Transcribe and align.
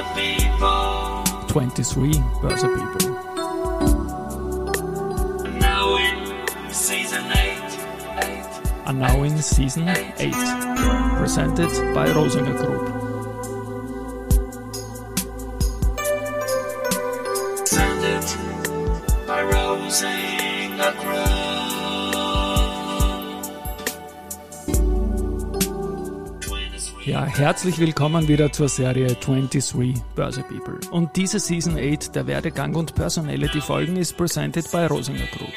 Börse 0.00 0.14
People. 0.14 1.24
23 1.48 2.12
Börse 2.40 2.68
People. 2.68 3.10
Now 5.58 5.96
in 5.96 6.72
season 6.72 7.24
8. 7.30 7.36
8. 8.22 8.86
And 8.86 8.98
now 8.98 9.22
in 9.22 9.36
season 9.42 9.88
8. 9.88 10.32
Presented 11.18 11.94
by 11.94 12.08
Rosinger 12.08 12.56
Group. 12.56 12.89
Ja, 27.20 27.26
herzlich 27.26 27.78
willkommen 27.78 28.28
wieder 28.28 28.50
zur 28.50 28.70
Serie 28.70 29.08
23 29.08 30.02
Börse 30.14 30.42
People. 30.42 30.80
Und 30.90 31.16
diese 31.16 31.38
Season 31.38 31.76
8 31.76 32.16
der 32.16 32.26
Werdegang 32.26 32.74
und 32.74 32.94
Personality 32.94 33.60
Folgen 33.60 33.96
ist 33.96 34.16
presented 34.16 34.70
by 34.72 34.86
Rosinger 34.86 35.26
Group. 35.36 35.52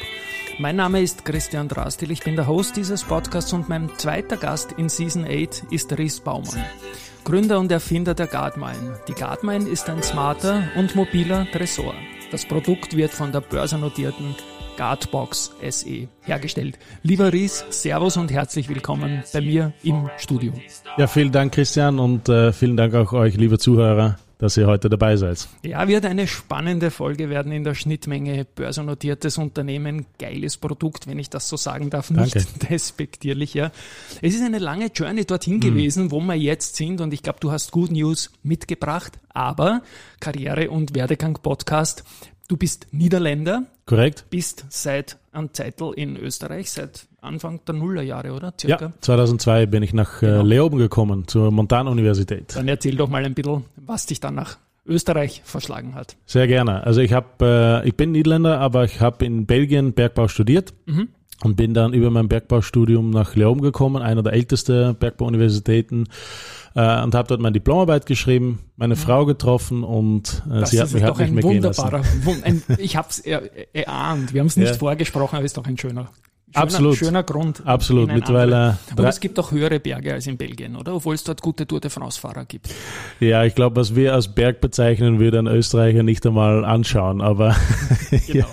Mein 0.59 0.75
Name 0.75 1.01
ist 1.01 1.23
Christian 1.23 1.69
Drastil, 1.69 2.11
ich 2.11 2.21
bin 2.21 2.35
der 2.35 2.47
Host 2.47 2.75
dieses 2.75 3.05
Podcasts 3.05 3.53
und 3.53 3.69
mein 3.69 3.89
zweiter 3.95 4.35
Gast 4.35 4.73
in 4.73 4.89
Season 4.89 5.23
8 5.23 5.71
ist 5.71 5.97
Ries 5.97 6.19
Baumann. 6.19 6.65
Gründer 7.23 7.61
und 7.61 7.71
Erfinder 7.71 8.13
der 8.13 8.27
Guardmine. 8.27 8.99
Die 9.07 9.13
Guardmine 9.13 9.69
ist 9.69 9.89
ein 9.89 10.03
smarter 10.03 10.63
und 10.75 10.97
mobiler 10.97 11.47
Tresor. 11.49 11.93
Das 12.29 12.45
Produkt 12.45 12.97
wird 12.97 13.11
von 13.11 13.31
der 13.31 13.39
börsennotierten 13.39 14.35
Guardbox 14.77 15.51
SE 15.69 16.07
hergestellt. 16.23 16.77
Lieber 17.03 17.31
Ries, 17.31 17.63
Servus 17.69 18.17
und 18.17 18.31
herzlich 18.31 18.69
willkommen 18.69 19.23
bei 19.33 19.41
mir 19.41 19.73
im 19.83 20.09
Studio. 20.17 20.53
Ja, 20.97 21.07
vielen 21.07 21.31
Dank, 21.31 21.53
Christian, 21.53 21.99
und 21.99 22.29
äh, 22.29 22.51
vielen 22.53 22.77
Dank 22.77 22.93
auch 22.95 23.13
euch, 23.13 23.35
liebe 23.37 23.57
Zuhörer, 23.59 24.17
dass 24.39 24.57
ihr 24.57 24.67
heute 24.67 24.89
dabei 24.89 25.15
seid. 25.15 25.47
Ja, 25.63 25.87
wird 25.87 26.05
eine 26.05 26.27
spannende 26.27 26.91
Folge 26.91 27.29
werden 27.29 27.51
in 27.51 27.63
der 27.63 27.75
Schnittmenge 27.75 28.45
börsennotiertes 28.45 29.37
Unternehmen, 29.37 30.05
geiles 30.19 30.57
Produkt, 30.57 31.07
wenn 31.07 31.17
ich 31.19 31.29
das 31.29 31.47
so 31.47 31.55
sagen 31.55 31.89
darf, 31.89 32.09
nicht 32.09 32.35
Danke. 32.35 32.47
despektierlich, 32.69 33.53
ja. 33.53 33.71
Es 34.21 34.33
ist 34.35 34.43
eine 34.43 34.59
lange 34.59 34.87
Journey 34.87 35.21
Mhm. 35.21 35.27
dorthin 35.27 35.59
gewesen, 35.59 36.11
wo 36.11 36.19
wir 36.19 36.35
jetzt 36.35 36.75
sind 36.75 36.99
und 36.99 37.13
ich 37.13 37.21
glaube, 37.23 37.39
du 37.41 37.51
hast 37.51 37.71
Good 37.71 37.91
News 37.91 38.31
mitgebracht, 38.43 39.19
aber 39.29 39.81
Karriere- 40.19 40.69
und 40.69 40.93
Werdegang-Podcast, 40.95 42.03
du 42.47 42.57
bist 42.57 42.87
Niederländer, 42.91 43.63
Korrekt? 43.85 44.25
bist 44.29 44.65
seit 44.69 45.17
einem 45.31 45.53
Zeitl 45.53 45.91
in 45.95 46.17
Österreich, 46.17 46.71
seit 46.71 47.07
Anfang 47.21 47.61
der 47.65 47.75
Nullerjahre, 47.75 48.33
oder? 48.33 48.53
Ja, 48.61 48.77
Circa. 48.77 48.93
2002 49.01 49.65
bin 49.67 49.81
ich 49.83 49.93
nach 49.93 50.19
Genau. 50.19 50.41
äh, 50.41 50.43
Leoben 50.43 50.77
gekommen, 50.77 51.27
zur 51.27 51.51
Montana-Universität. 51.51 52.55
Dann 52.55 52.67
erzähl 52.67 52.95
doch 52.95 53.09
mal 53.09 53.23
ein 53.25 53.33
bisschen, 53.33 53.63
was 53.77 54.05
dich 54.05 54.19
dann 54.19 54.35
nach 54.35 54.57
Österreich 54.85 55.41
verschlagen 55.45 55.95
hat. 55.95 56.17
Sehr 56.25 56.47
gerne. 56.47 56.83
Also 56.83 56.99
ich 56.99 57.13
habe, 57.13 57.81
äh, 57.83 57.87
ich 57.87 57.95
bin 57.95 58.11
Niederländer, 58.11 58.59
aber 58.59 58.83
ich 58.83 58.99
habe 58.99 59.23
in 59.25 59.45
Belgien 59.45 59.93
Bergbau 59.93 60.27
studiert 60.27 60.73
und 61.43 61.55
bin 61.55 61.73
dann 61.73 61.93
über 61.93 62.09
mein 62.09 62.27
Bergbaustudium 62.27 63.09
nach 63.11 63.35
Leoben 63.35 63.61
gekommen, 63.61 64.01
einer 64.01 64.23
der 64.23 64.33
ältesten 64.33 64.95
Bergbauuniversitäten, 64.95 66.07
äh, 66.75 67.03
und 67.03 67.13
habe 67.15 67.27
dort 67.27 67.39
meine 67.41 67.53
Diplomarbeit 67.53 68.05
geschrieben, 68.05 68.59
meine 68.77 68.95
Frau 68.95 69.25
getroffen 69.25 69.83
und 69.83 70.41
äh, 70.51 70.61
Das 70.61 70.71
sie 70.71 70.79
hat 70.79 70.87
ist 70.87 70.93
mich 70.93 71.03
halt 71.03 71.13
doch 71.13 71.19
nicht 71.19 71.29
ein 71.29 71.35
mehr 71.35 71.43
gehen 71.43 71.61
lassen. 71.61 72.41
ein, 72.43 72.63
ich 72.79 72.95
habe 72.95 73.07
es 73.09 73.19
erahnt, 73.19 74.33
wir 74.33 74.39
haben 74.39 74.47
es 74.47 74.57
nicht 74.57 74.69
Ja. 74.71 74.73
vorgesprochen, 74.75 75.35
aber 75.35 75.45
ist 75.45 75.55
doch 75.57 75.65
ein 75.67 75.77
schöner, 75.77 76.09
schöner, 76.51 76.63
Absolut. 76.63 76.95
schöner 76.97 77.23
Grund. 77.23 77.61
Absolut. 77.65 78.11
Mittlerweile 78.11 78.77
Aber 78.91 79.07
es 79.07 79.19
gibt 79.19 79.37
auch 79.39 79.51
höhere 79.51 79.79
Berge 79.79 80.13
als 80.13 80.25
in 80.27 80.37
Belgien, 80.37 80.75
oder? 80.75 80.95
Obwohl 80.95 81.13
es 81.15 81.23
dort 81.23 81.41
gute 81.41 81.67
Tour 81.67 81.79
de 81.79 81.91
France-Fahrer 81.91 82.45
gibt. 82.45 82.69
Ja, 83.19 83.43
ich 83.43 83.53
glaube, 83.55 83.75
was 83.79 83.95
wir 83.95 84.13
als 84.13 84.33
Berg 84.33 84.59
bezeichnen, 84.61 85.19
würde 85.19 85.39
ein 85.39 85.47
Österreicher 85.47 86.01
nicht 86.03 86.25
einmal 86.25 86.65
anschauen, 86.65 87.21
aber 87.21 87.55
Genau. 88.27 88.47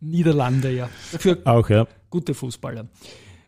Niederlande, 0.00 0.70
ja. 0.70 0.88
Dafür 1.12 1.38
auch, 1.44 1.68
ja. 1.70 1.86
Gute 2.10 2.34
Fußballer. 2.34 2.88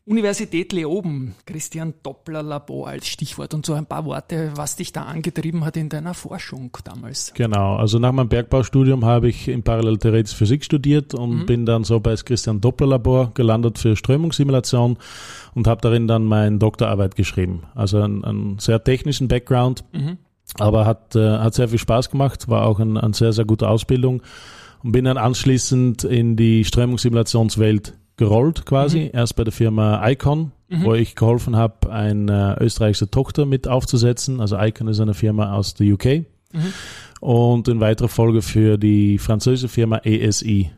Universität 0.07 0.73
Leoben, 0.73 1.37
Christian 1.47 1.95
Doppler-Labor 2.03 2.89
als 2.89 3.07
Stichwort 3.07 3.55
und 3.55 3.65
so 3.65 3.75
ein 3.75 3.87
paar 3.87 4.05
Worte, 4.07 4.51
was 4.57 4.75
dich 4.75 4.93
da 4.93 5.03
angetrieben 5.03 5.65
hat 5.65 5.77
in 5.77 5.89
deiner 5.89 6.15
Forschung 6.15 6.77
damals. 6.83 7.33
Genau, 7.35 7.77
also 7.77 7.99
nach 7.99 8.11
meinem 8.11 8.29
Bergbaustudium 8.29 9.05
habe 9.05 9.29
ich 9.29 9.47
in 9.47 9.63
Parallel 9.63 9.99
Theoretische 9.99 10.37
Physik 10.37 10.65
studiert 10.65 11.15
und 11.15 11.47
bin 11.47 11.65
dann 11.67 11.85
so 11.85 12.01
bei 12.01 12.11
das 12.11 12.25
Christian 12.25 12.61
Doppler 12.61 12.89
Labor 12.89 13.31
gelandet 13.35 13.79
für 13.79 13.95
Strömungssimulation 13.95 14.97
und 15.55 15.67
habe 15.69 15.81
darin 15.81 16.09
dann 16.09 16.25
meine 16.25 16.59
Doktorarbeit 16.59 17.15
geschrieben. 17.15 17.65
Also 17.75 18.01
einen, 18.01 18.25
einen 18.25 18.59
sehr 18.59 18.83
technischen 18.83 19.29
Background, 19.29 19.85
aber 20.59 20.87
hat, 20.87 21.15
äh, 21.15 21.39
hat 21.39 21.55
sehr 21.55 21.69
viel 21.69 21.79
Spaß 21.79 22.11
gemacht, 22.11 22.49
war 22.49 22.67
auch 22.67 22.81
ein, 22.81 22.97
eine 22.97 23.15
sehr, 23.15 23.33
sehr 23.33 23.45
gute 23.45 23.69
Ausbildung 23.69 24.23
und 24.83 24.93
bin 24.93 25.05
dann 25.05 25.19
anschließend 25.19 26.05
in 26.05 26.37
die 26.37 26.65
Strömungssimulationswelt 26.65 27.95
gerollt 28.21 28.67
quasi. 28.67 29.11
Erst 29.13 29.35
bei 29.35 29.45
der 29.45 29.53
Firma 29.53 30.07
Icon, 30.09 30.53
wo 30.69 30.95
ich 30.95 31.17
geholfen 31.17 31.57
habe, 31.57 31.91
eine 31.91 32.57
österreichische 32.61 33.11
Tochter 33.11 33.47
mit 33.47 33.67
aufzusetzen. 33.67 34.41
Also 34.41 34.57
Icon 34.61 34.87
ist 34.89 35.01
eine 35.01 35.15
Firma 35.15 35.55
aus 35.55 35.75
der 35.75 35.93
UK. 35.93 36.27
Und 37.21 37.67
in 37.67 37.81
weiterer 37.81 38.09
Folge 38.09 38.43
für 38.43 38.79
die 38.79 39.19
französische 39.19 39.69
Firma 39.69 39.99
ESI. 39.99 40.71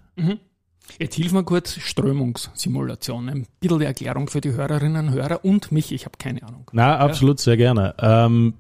Jetzt 0.99 1.17
hilf 1.17 1.33
mir 1.33 1.43
kurz, 1.43 1.75
Strömungssimulation. 1.75 3.29
Ein 3.29 3.47
bisschen 3.61 3.81
die 3.81 3.85
Erklärung 3.87 4.29
für 4.29 4.41
die 4.41 4.53
Hörerinnen 4.53 5.09
und 5.09 5.15
Hörer 5.15 5.45
und 5.45 5.73
mich, 5.73 5.93
ich 5.93 6.05
habe 6.05 6.17
keine 6.19 6.43
Ahnung. 6.43 6.71
Na, 6.73 6.99
absolut, 6.99 7.41
sehr 7.41 7.57
gerne. 7.57 7.95
Ähm, 7.99 8.55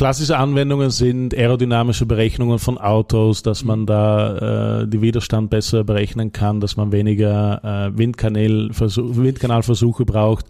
klassische 0.00 0.38
Anwendungen 0.38 0.88
sind 0.88 1.34
aerodynamische 1.36 2.06
Berechnungen 2.06 2.58
von 2.58 2.78
Autos, 2.78 3.42
dass 3.42 3.64
man 3.64 3.84
da 3.84 4.80
äh, 4.80 4.88
die 4.88 5.02
Widerstand 5.02 5.50
besser 5.50 5.84
berechnen 5.84 6.32
kann, 6.32 6.58
dass 6.58 6.78
man 6.78 6.90
weniger 6.90 7.90
äh, 7.92 7.98
Windkanal 7.98 8.70
Windkanalversuche 8.70 10.06
braucht. 10.06 10.46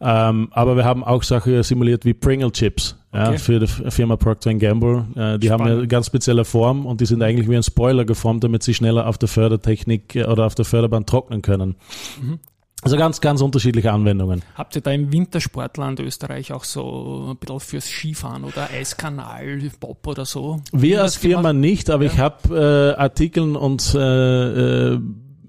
Ähm, 0.00 0.46
aber 0.52 0.76
wir 0.76 0.84
haben 0.84 1.02
auch 1.02 1.24
Sachen 1.24 1.60
simuliert 1.64 2.04
wie 2.04 2.14
Pringle 2.14 2.52
Chips. 2.52 2.96
Ja, 3.12 3.30
Okay. 3.30 3.38
für 3.38 3.58
die 3.58 3.66
Firma 3.66 4.16
Procter 4.16 4.54
Gamble. 4.54 5.06
Äh, 5.16 5.40
die 5.40 5.50
haben 5.50 5.62
Spannend. 5.62 5.78
eine 5.78 5.88
ganz 5.88 6.06
spezielle 6.06 6.44
Form 6.44 6.86
und 6.86 7.00
die 7.00 7.06
sind 7.06 7.20
eigentlich 7.20 7.48
wie 7.48 7.56
ein 7.56 7.62
Spoiler 7.64 8.04
geformt, 8.04 8.44
damit 8.44 8.62
sie 8.62 8.74
schneller 8.74 9.08
auf 9.08 9.18
der 9.18 9.28
Fördertechnik 9.28 10.14
äh, 10.14 10.24
oder 10.24 10.46
auf 10.46 10.54
der 10.54 10.64
Förderbahn 10.64 11.04
trocknen 11.04 11.42
können. 11.42 11.74
Also 12.84 12.98
ganz, 12.98 13.22
ganz 13.22 13.40
unterschiedliche 13.40 13.90
Anwendungen. 13.90 14.42
Habt 14.56 14.76
ihr 14.76 14.82
da 14.82 14.92
im 14.92 15.10
Wintersportland 15.10 16.00
Österreich 16.00 16.52
auch 16.52 16.64
so 16.64 17.30
ein 17.30 17.36
bisschen 17.38 17.60
fürs 17.60 17.86
Skifahren 17.86 18.44
oder 18.44 18.68
Eiskanal, 18.70 19.70
Bob 19.80 20.06
oder 20.06 20.26
so? 20.26 20.60
Wir 20.70 21.00
als 21.00 21.16
Firma 21.16 21.52
gemacht? 21.52 21.62
nicht, 21.62 21.88
aber 21.88 22.04
ich 22.04 22.18
habe 22.18 22.94
äh, 22.96 23.00
Artikeln 23.00 23.56
und 23.56 23.94
äh, 23.94 24.92
äh, 24.92 25.00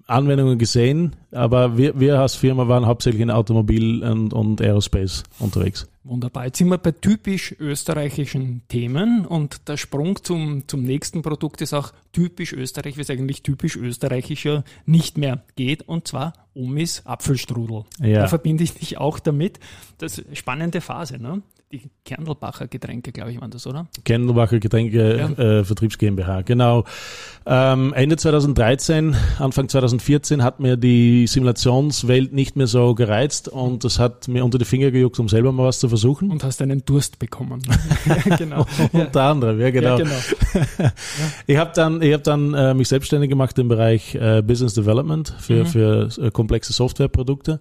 Anwendungen 0.08 0.58
gesehen, 0.58 1.18
aber 1.32 1.78
wir, 1.78 2.00
wir 2.00 2.22
als 2.22 2.36
Firma 2.36 2.70
waren 2.70 2.86
hauptsächlich 2.86 3.22
in 3.22 3.32
Automobil 3.32 4.02
und, 4.02 4.34
und 4.34 4.62
Aerospace 4.62 5.24
unterwegs. 5.40 5.90
Wunderbar. 6.06 6.46
Jetzt 6.46 6.60
sind 6.60 6.70
wir 6.70 6.78
bei 6.78 6.92
typisch 6.92 7.54
österreichischen 7.60 8.62
Themen 8.70 9.26
und 9.26 9.68
der 9.68 9.76
Sprung 9.76 10.24
zum, 10.24 10.68
zum 10.68 10.84
nächsten 10.84 11.22
Produkt 11.22 11.62
ist 11.62 11.74
auch 11.74 11.92
typisch 12.14 12.54
österreich, 12.54 12.96
wie 12.96 13.02
es 13.02 13.10
eigentlich 13.10 13.44
typisch 13.44 13.76
österreichischer 13.76 14.64
nicht 14.86 15.18
mehr 15.18 15.44
geht, 15.58 15.90
und 15.90 16.08
zwar 16.08 16.34
Omis 16.56 17.02
Apfelstrudel. 17.06 17.84
Ja. 18.02 18.22
Da 18.22 18.28
verbinde 18.28 18.64
ich 18.64 18.74
dich 18.74 18.98
auch 18.98 19.20
damit. 19.20 19.60
Das 19.98 20.18
ist 20.18 20.26
eine 20.28 20.36
spannende 20.36 20.82
Phase, 20.82 21.22
ne? 21.22 21.42
Die 21.72 21.90
Kernelbacher 22.06 22.68
Getränke, 22.68 23.12
glaube 23.12 23.32
ich, 23.32 23.42
waren 23.42 23.50
das, 23.50 23.66
oder? 23.66 23.88
Kendelbacher 24.06 24.60
Getränke 24.60 25.18
Ja. 25.18 25.44
äh, 25.44 25.64
Vertriebs 25.64 25.98
GmbH, 25.98 26.44
genau. 26.44 26.86
Ähm, 27.48 27.92
Ende 27.94 28.18
2013, 28.18 29.16
Anfang 29.40 29.68
2014 29.68 30.44
hat 30.44 30.60
mir 30.60 30.78
die 30.78 31.26
Simulationswelt 31.28 32.34
nicht 32.34 32.56
mehr 32.56 32.68
so 32.68 32.94
gereizt 32.94 33.50
und 33.50 33.84
das 33.84 33.98
hat 33.98 34.28
mir 34.28 34.46
unter 34.46 34.60
die 34.60 34.66
Finger 34.66 34.92
gejuckt, 34.92 35.20
um 35.20 35.28
selber 35.28 35.52
mal 35.52 35.66
was 35.66 35.80
zu 35.80 35.90
versuchen. 35.90 36.30
Und 36.30 36.44
hast 36.44 36.62
einen 36.62 36.86
Durst 36.86 37.18
bekommen. 37.18 37.62
ja, 38.06 38.36
genau. 38.36 38.66
Unter 38.94 39.24
anderem, 39.24 39.60
ja 39.60 39.72
genau. 39.72 39.98
Ja, 39.98 40.04
genau. 40.04 40.92
Ich 41.48 41.58
habe 41.58 41.72
dann, 41.76 42.02
ich 42.02 42.14
hab 42.14 42.24
dann 42.24 42.54
äh, 42.54 42.74
mich 42.76 42.88
selbstständig 42.88 43.30
gemacht 43.30 43.58
im 43.60 43.68
Bereich 43.68 44.16
äh, 44.16 44.42
Business 44.42 44.76
Development 44.76 45.34
für, 45.40 45.66
für 45.66 46.10
äh, 46.22 46.30
komplexe 46.46 46.74
Softwareprodukte. 46.74 47.60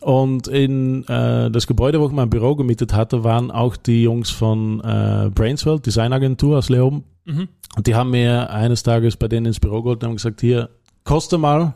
Und 0.00 0.48
in 0.48 1.04
äh, 1.06 1.50
das 1.50 1.66
Gebäude, 1.66 2.00
wo 2.00 2.06
ich 2.06 2.12
mein 2.12 2.30
Büro 2.30 2.56
gemietet 2.56 2.92
hatte, 2.92 3.22
waren 3.22 3.50
auch 3.50 3.76
die 3.76 4.02
Jungs 4.02 4.30
von 4.30 4.80
äh, 4.80 5.30
Brainsworld, 5.32 5.86
Designagentur 5.86 6.58
aus 6.58 6.68
Leoben. 6.68 7.04
Und 7.76 7.86
die 7.86 7.94
haben 7.94 8.10
mir 8.10 8.50
eines 8.50 8.82
Tages 8.82 9.16
bei 9.16 9.28
denen 9.28 9.46
ins 9.46 9.60
Büro 9.60 9.82
geholt 9.82 10.02
und 10.02 10.08
haben 10.08 10.16
gesagt, 10.16 10.40
hier, 10.40 10.70
koste 11.04 11.38
mal, 11.38 11.74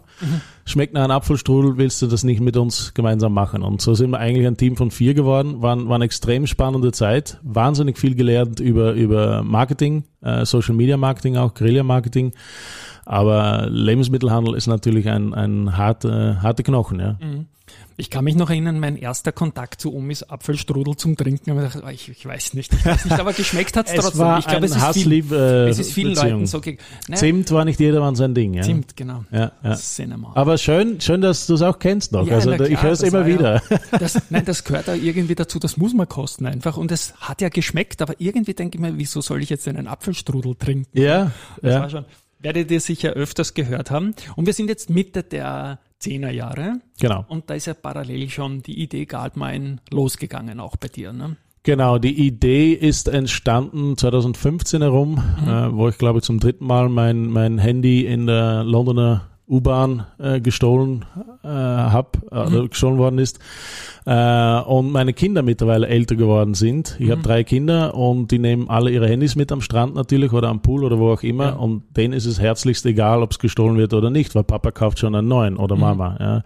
schmeckt 0.65 0.95
nach 0.95 1.05
einem 1.05 1.13
Apfelstrudel, 1.13 1.77
willst 1.77 2.01
du 2.03 2.07
das 2.07 2.25
nicht 2.25 2.41
mit 2.41 2.57
uns 2.57 2.95
gemeinsam 2.95 3.35
machen? 3.35 3.63
Und 3.63 3.81
so 3.81 3.95
sind 3.95 4.11
wir 4.11 4.19
eigentlich 4.19 4.47
ein 4.47 4.57
Team 4.57 4.77
von 4.77 4.91
vier 4.91 5.15
geworden, 5.15 5.63
waren, 5.63 5.89
waren 5.89 6.03
extrem 6.03 6.47
spannende 6.47 6.93
Zeit, 6.93 7.39
wahnsinnig 7.43 7.99
viel 7.99 8.15
gelernt 8.15 8.61
über, 8.61 8.93
über 8.93 9.43
Marketing, 9.43 10.05
äh, 10.23 10.45
Social 10.45 10.75
Media 10.75 10.97
Marketing 10.97 11.37
auch, 11.37 11.55
Guerilla 11.55 11.83
Marketing. 11.83 12.33
Aber 13.05 13.69
Lebensmittelhandel 13.71 14.55
ist 14.55 14.67
natürlich 14.67 15.09
ein, 15.09 15.33
ein 15.33 15.77
harte, 15.77 16.43
harte 16.43 16.63
Knochen, 16.63 16.99
ja. 16.99 17.19
Mhm. 17.21 17.47
Ich 17.99 18.11
kann 18.11 18.25
mich 18.25 18.37
noch 18.37 18.51
erinnern, 18.51 18.79
mein 18.79 18.97
erster 18.97 19.33
Kontakt 19.33 19.81
zu 19.81 19.95
Omis 19.95 20.23
Apfelstrudel 20.23 20.97
zum 20.97 21.17
Trinken. 21.17 21.51
Ich, 21.59 21.73
dachte, 21.73 21.83
ich, 21.93 22.09
ich, 22.11 22.27
weiß 22.27 22.53
nicht, 22.53 22.73
ich 22.75 22.85
weiß 22.85 23.07
nicht, 23.07 23.19
aber 23.19 23.33
geschmeckt 23.33 23.75
hat 23.77 23.87
es 23.93 23.95
trotzdem. 23.95 24.21
War 24.21 24.39
ich 24.39 24.47
glaube, 24.47 24.67
es, 24.67 24.77
ist 24.77 24.93
viel, 24.93 25.33
äh, 25.33 25.69
es 25.69 25.79
ist 25.79 25.93
vielen 25.93 26.13
Beziehung. 26.13 26.33
Leuten 26.33 26.47
so. 26.47 26.61
ge- 26.61 26.77
Naja, 27.09 27.19
Zimt 27.21 27.51
war 27.53 27.65
nicht 27.65 27.81
jedermann 27.81 28.15
sein 28.15 28.35
Ding, 28.35 28.53
ja. 28.53 28.63
Zimt, 28.63 28.97
genau. 28.97 29.25
Ja, 29.31 29.53
ja. 29.65 29.75
Cinema. 29.77 30.33
Aber 30.35 30.59
schön, 30.59 31.01
schön, 31.01 31.23
dass 31.23 31.47
du 31.47 31.55
es 31.55 31.63
auch 31.63 31.79
kennst 31.79 32.13
noch. 32.13 32.27
Ja, 32.27 32.35
also 32.35 32.51
da- 32.55 32.65
ich 32.65 32.71
klar, 32.73 32.83
höre 32.83 32.93
es 32.93 33.03
immer 33.03 33.25
wieder. 33.27 33.63
Das, 33.99 34.21
nein, 34.31 34.45
das 34.45 34.63
gehört 34.65 34.89
da 34.89 34.95
irgendwie 34.95 35.35
dazu, 35.35 35.59
das 35.59 35.77
muss 35.79 35.95
man 35.95 36.07
kosten 36.09 36.45
einfach. 36.47 36.77
Und 36.77 36.93
es 36.93 37.15
hat 37.21 37.41
ja 37.41 37.49
geschmeckt, 37.49 38.03
aber 38.03 38.15
irgendwie 38.19 38.53
denke 38.53 38.77
ich 38.77 38.81
mir, 38.83 38.99
wieso 38.99 39.21
soll 39.23 39.43
ich 39.43 39.49
jetzt 39.49 39.67
einen 39.69 39.87
Apfelstrudel 39.87 40.55
trinken? 40.57 40.87
Ja, 40.93 41.31
Das 41.63 41.73
ja. 41.75 41.81
war 41.81 41.91
schon, 41.91 42.05
werdet 42.39 42.71
ihr 42.71 42.81
sicher 42.81 43.11
öfters 43.11 43.55
gehört 43.55 43.91
haben. 43.91 44.15
Und 44.37 44.47
wir 44.47 44.53
sind 44.53 44.69
jetzt 44.69 44.91
Mitte 44.91 45.23
der 45.23 45.79
Zehnerjahre 45.99 46.81
Genau. 47.01 47.25
und 47.29 47.49
da 47.49 47.55
ist 47.55 47.67
ja 47.67 47.75
parallel 47.75 48.29
schon 48.29 48.63
die 48.63 48.81
Idee 48.83 49.07
Goldmine 49.07 49.77
losgegangen, 49.91 50.61
auch 50.61 50.77
bei 50.77 50.89
dir. 50.89 51.13
Ne? 51.13 51.37
Genau, 51.63 51.99
die 51.99 52.27
Idee 52.27 52.73
ist 52.75 53.09
entstanden 53.09 53.97
2015 53.97 54.83
herum, 54.83 55.23
äh, 55.45 55.73
wo 55.73 55.89
ich 55.89 55.99
glaube 55.99 56.23
zum 56.23 56.39
dritten 56.39 56.67
Mal 56.67 56.89
mein, 56.89 57.27
mein 57.27 57.59
Handy 57.59 58.07
in 58.07 58.27
der 58.27 58.63
Londoner 58.63 59.27
U-Bahn 59.49 60.07
äh, 60.19 60.41
gestohlen 60.41 61.05
äh, 61.45 61.49
hab, 61.49 62.19
oder 62.31 62.69
gestohlen 62.69 62.99
worden 62.99 63.19
ist. 63.19 63.39
Äh, 64.05 64.61
und 64.61 64.91
meine 64.91 65.13
Kinder 65.13 65.43
mittlerweile 65.43 65.87
älter 65.87 66.17
geworden 66.17 66.55
sind. 66.55 66.97
Ich 66.99 67.11
habe 67.11 67.23
drei 67.23 67.45
Kinder 67.45 67.95
und 67.95 68.31
die 68.33 68.39
nehmen 68.39 68.69
alle 68.69 68.91
ihre 68.91 69.09
Handys 69.09 69.37
mit 69.37 69.53
am 69.53 69.61
Strand 69.61 69.95
natürlich 69.95 70.33
oder 70.33 70.49
am 70.49 70.63
Pool 70.63 70.85
oder 70.85 70.99
wo 70.99 71.13
auch 71.13 71.23
immer. 71.23 71.45
Ja. 71.47 71.53
Und 71.53 71.85
denen 71.97 72.13
ist 72.13 72.27
es 72.27 72.41
herzlichst 72.41 72.85
egal, 72.87 73.23
ob 73.23 73.31
es 73.33 73.39
gestohlen 73.39 73.77
wird 73.77 73.95
oder 73.95 74.11
nicht, 74.11 74.35
weil 74.35 74.45
Papa 74.45 74.73
kauft 74.73 74.99
schon 74.99 75.15
einen 75.15 75.29
neuen 75.29 75.57
oder 75.57 75.77
Mama. 75.77 76.17
Ja. 76.19 76.43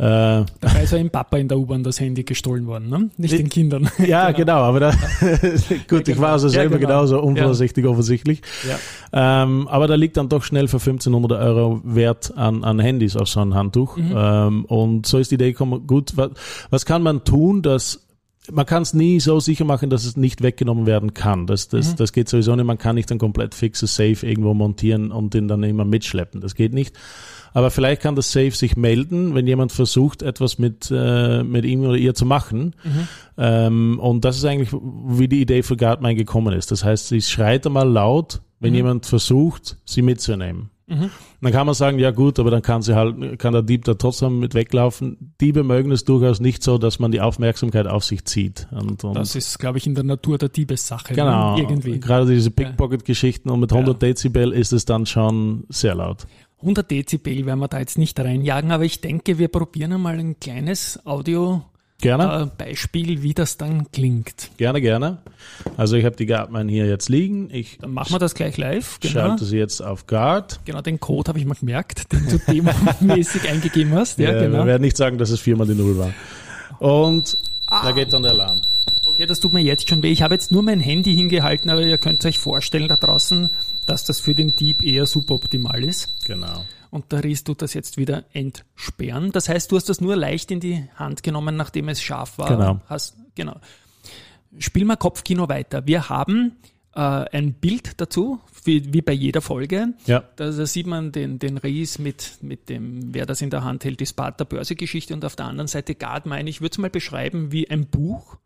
Äh, 0.00 0.46
Dabei 0.60 0.82
ist 0.84 0.92
ja 0.92 0.98
im 0.98 1.10
Papa 1.10 1.36
in 1.36 1.46
der 1.46 1.58
U-Bahn 1.58 1.82
das 1.82 2.00
Handy 2.00 2.24
gestohlen 2.24 2.66
worden, 2.66 2.88
ne? 2.88 3.10
nicht 3.18 3.36
den 3.38 3.50
Kindern. 3.50 3.90
Ja, 3.98 4.30
genau, 4.30 4.60
aber 4.62 4.80
da, 4.80 4.92
gut, 5.88 6.08
ich 6.08 6.18
war 6.18 6.32
also 6.32 6.46
Ja, 6.46 6.54
selber 6.54 6.78
genau. 6.78 6.88
genauso 6.88 7.20
unvorsichtig 7.20 7.84
offensichtlich. 7.84 8.40
Ja. 9.12 9.42
Ähm, 9.42 9.68
aber 9.68 9.88
da 9.88 9.96
liegt 9.96 10.16
dann 10.16 10.30
doch 10.30 10.42
schnell 10.42 10.68
für 10.68 10.78
1500 10.78 11.38
Euro 11.42 11.82
Wert 11.84 12.32
an, 12.34 12.64
an 12.64 12.78
Handys 12.78 13.14
auf 13.14 13.28
so 13.28 13.40
ein 13.40 13.54
Handtuch. 13.54 13.98
Mhm. 13.98 14.14
Ähm, 14.16 14.64
und 14.64 15.04
so 15.06 15.18
ist 15.18 15.32
die 15.32 15.34
Idee 15.34 15.52
gekommen, 15.52 15.86
gut, 15.86 16.16
was, 16.16 16.30
was 16.70 16.86
kann 16.86 17.02
man 17.02 17.22
tun, 17.24 17.60
dass 17.60 18.00
man 18.52 18.66
kann 18.66 18.82
es 18.82 18.94
nie 18.94 19.20
so 19.20 19.40
sicher 19.40 19.64
machen, 19.64 19.90
dass 19.90 20.04
es 20.04 20.16
nicht 20.16 20.42
weggenommen 20.42 20.86
werden 20.86 21.14
kann. 21.14 21.46
Das, 21.46 21.70
Mhm. 21.72 21.76
das, 21.78 21.94
das 21.96 22.12
geht 22.12 22.28
sowieso 22.28 22.54
nicht. 22.56 22.64
Man 22.66 22.78
kann 22.78 22.94
nicht 22.96 23.10
ein 23.12 23.18
komplett 23.18 23.54
fixes 23.54 23.94
Safe 23.94 24.26
irgendwo 24.26 24.54
montieren 24.54 25.10
und 25.12 25.34
den 25.34 25.48
dann 25.48 25.62
immer 25.62 25.84
mitschleppen. 25.84 26.40
Das 26.40 26.54
geht 26.54 26.72
nicht. 26.74 26.94
Aber 27.52 27.70
vielleicht 27.72 28.02
kann 28.02 28.14
das 28.14 28.30
Safe 28.30 28.52
sich 28.52 28.76
melden, 28.76 29.34
wenn 29.34 29.46
jemand 29.46 29.72
versucht, 29.72 30.22
etwas 30.22 30.58
mit, 30.58 30.88
äh, 30.94 31.42
mit 31.42 31.64
ihm 31.64 31.80
oder 31.80 31.96
ihr 31.96 32.14
zu 32.14 32.24
machen. 32.24 32.74
Ähm, 33.36 33.98
und 33.98 34.24
das 34.24 34.36
ist 34.36 34.44
eigentlich, 34.44 34.72
wie 34.72 35.26
die 35.28 35.40
Idee 35.40 35.62
für 35.62 35.76
Guardmine 35.76 36.14
gekommen 36.14 36.54
ist. 36.54 36.70
Das 36.70 36.84
heißt, 36.84 37.08
sie 37.08 37.20
schreit 37.22 37.66
einmal 37.66 37.88
laut, 37.88 38.40
wenn 38.60 38.74
jemand 38.74 39.06
versucht, 39.06 39.78
sie 39.84 40.02
mitzunehmen. 40.02 40.70
Dann 41.40 41.52
kann 41.52 41.66
man 41.66 41.74
sagen, 41.74 41.98
ja 41.98 42.10
gut, 42.10 42.38
aber 42.38 42.50
dann 42.50 42.62
kann 42.62 42.82
sie 42.82 42.94
halt, 42.96 43.38
kann 43.38 43.52
der 43.52 43.62
Dieb 43.62 43.84
da 43.84 43.94
trotzdem 43.94 44.40
mit 44.40 44.54
weglaufen. 44.54 45.34
Diebe 45.40 45.62
mögen 45.62 45.92
es 45.92 46.04
durchaus 46.04 46.40
nicht 46.40 46.62
so, 46.62 46.78
dass 46.78 46.98
man 46.98 47.12
die 47.12 47.20
Aufmerksamkeit 47.20 47.86
auf 47.86 48.04
sich 48.04 48.24
zieht. 48.24 48.66
Und, 48.72 49.04
und 49.04 49.14
Das 49.14 49.36
ist, 49.36 49.58
glaube 49.58 49.78
ich, 49.78 49.86
in 49.86 49.94
der 49.94 50.04
Natur 50.04 50.36
der 50.38 50.48
Diebessache. 50.48 51.14
genau, 51.14 51.56
Ne? 51.56 51.62
Irgendwie. 51.62 52.00
gerade 52.00 52.26
diese 52.32 52.50
Pickpocket-Geschichten 52.50 53.50
und 53.50 53.60
mit 53.60 53.72
100 53.72 54.02
Dezibel 54.02 54.52
ist 54.52 54.72
es 54.72 54.84
dann 54.84 55.06
schon 55.06 55.64
sehr 55.68 55.94
laut. 55.94 56.26
100 56.60 56.90
Dezibel 56.90 57.46
werden 57.46 57.58
wir 57.60 57.68
da 57.68 57.78
jetzt 57.78 57.96
nicht 57.96 58.18
reinjagen, 58.20 58.70
aber 58.70 58.84
ich 58.84 59.00
denke, 59.00 59.38
wir 59.38 59.48
probieren 59.48 59.94
einmal 59.94 60.18
ein 60.18 60.38
kleines 60.40 61.00
Audio-Beispiel, 61.06 61.69
Gerne, 62.00 62.50
wie 62.58 63.34
das 63.34 63.56
dann 63.56 63.90
klingt. 63.92 64.50
gerne, 64.56 64.80
gerne. 64.80 65.18
Also 65.76 65.96
ich 65.96 66.04
habe 66.04 66.16
die 66.16 66.26
Guardmine 66.26 66.70
hier 66.70 66.86
jetzt 66.86 67.08
liegen. 67.08 67.48
Ich 67.52 67.78
Dann 67.80 67.92
machen 67.92 68.12
wir 68.12 68.18
das 68.18 68.34
gleich 68.34 68.56
live. 68.56 68.98
Genau, 69.00 69.12
schalte 69.12 69.44
sie 69.44 69.58
jetzt 69.58 69.80
auf 69.82 70.06
Guard. 70.06 70.60
genau 70.64 70.80
den 70.80 70.98
Code 71.00 71.28
habe 71.28 71.38
ich 71.38 71.44
mal 71.44 71.54
gemerkt, 71.54 72.12
den 72.12 72.26
du 72.28 72.38
demomäßig 72.38 73.48
eingegeben 73.48 73.92
hast. 73.94 74.18
Ja, 74.18 74.30
Äh, 74.30 74.44
genau. 74.46 74.58
Wir 74.58 74.66
werden 74.66 74.82
nicht 74.82 74.96
sagen, 74.96 75.18
dass 75.18 75.30
es 75.30 75.40
viermal 75.40 75.66
die 75.66 75.74
Null 75.74 75.98
war. 75.98 76.12
Und 76.78 77.36
Ah. 77.66 77.84
da 77.84 77.92
geht 77.92 78.12
dann 78.12 78.22
der 78.22 78.32
Alarm. 78.32 78.60
Okay, 79.10 79.26
das 79.26 79.40
tut 79.40 79.52
mir 79.52 79.60
jetzt 79.60 79.88
schon 79.88 80.04
weh. 80.04 80.12
Ich 80.12 80.22
habe 80.22 80.34
jetzt 80.34 80.52
nur 80.52 80.62
mein 80.62 80.78
Handy 80.78 81.12
hingehalten, 81.12 81.68
aber 81.68 81.82
ihr 81.82 81.98
könnt 81.98 82.24
euch 82.24 82.38
vorstellen 82.38 82.86
da 82.86 82.94
draußen, 82.94 83.50
dass 83.84 84.04
das 84.04 84.20
für 84.20 84.36
den 84.36 84.54
Dieb 84.54 84.84
eher 84.84 85.04
suboptimal 85.04 85.82
ist. 85.82 86.24
Genau. 86.26 86.64
Und 86.90 87.10
der 87.10 87.24
Ries 87.24 87.42
tut 87.42 87.60
das 87.60 87.74
jetzt 87.74 87.96
wieder 87.96 88.24
entsperren. 88.32 89.32
Das 89.32 89.48
heißt, 89.48 89.72
du 89.72 89.76
hast 89.76 89.88
das 89.88 90.00
nur 90.00 90.14
leicht 90.14 90.52
in 90.52 90.60
die 90.60 90.84
Hand 90.94 91.24
genommen, 91.24 91.56
nachdem 91.56 91.88
es 91.88 92.00
scharf 92.00 92.38
war. 92.38 92.50
Genau. 92.50 92.80
Hast, 92.86 93.16
genau. 93.34 93.56
Spiel 94.58 94.84
mal 94.84 94.94
Kopfkino 94.94 95.48
weiter. 95.48 95.88
Wir 95.88 96.08
haben 96.08 96.52
äh, 96.94 97.00
ein 97.00 97.54
Bild 97.54 98.00
dazu, 98.00 98.38
wie, 98.62 98.92
wie 98.92 99.02
bei 99.02 99.12
jeder 99.12 99.40
Folge. 99.40 99.88
Ja. 100.06 100.22
Da, 100.36 100.52
da 100.52 100.66
sieht 100.66 100.86
man 100.86 101.10
den, 101.10 101.40
den 101.40 101.58
Ries 101.58 101.98
mit, 101.98 102.38
mit 102.42 102.68
dem, 102.68 103.12
wer 103.12 103.26
das 103.26 103.42
in 103.42 103.50
der 103.50 103.64
Hand 103.64 103.84
hält, 103.84 103.98
die 103.98 104.06
Sparta 104.06 104.44
Börsegeschichte 104.44 105.14
und 105.14 105.24
auf 105.24 105.34
der 105.34 105.46
anderen 105.46 105.66
Seite 105.66 105.96
Guardmine. 105.96 106.48
Ich 106.48 106.60
würde 106.60 106.74
es 106.74 106.78
mal 106.78 106.90
beschreiben 106.90 107.50
wie 107.50 107.68
ein 107.68 107.86
Buch 107.86 108.38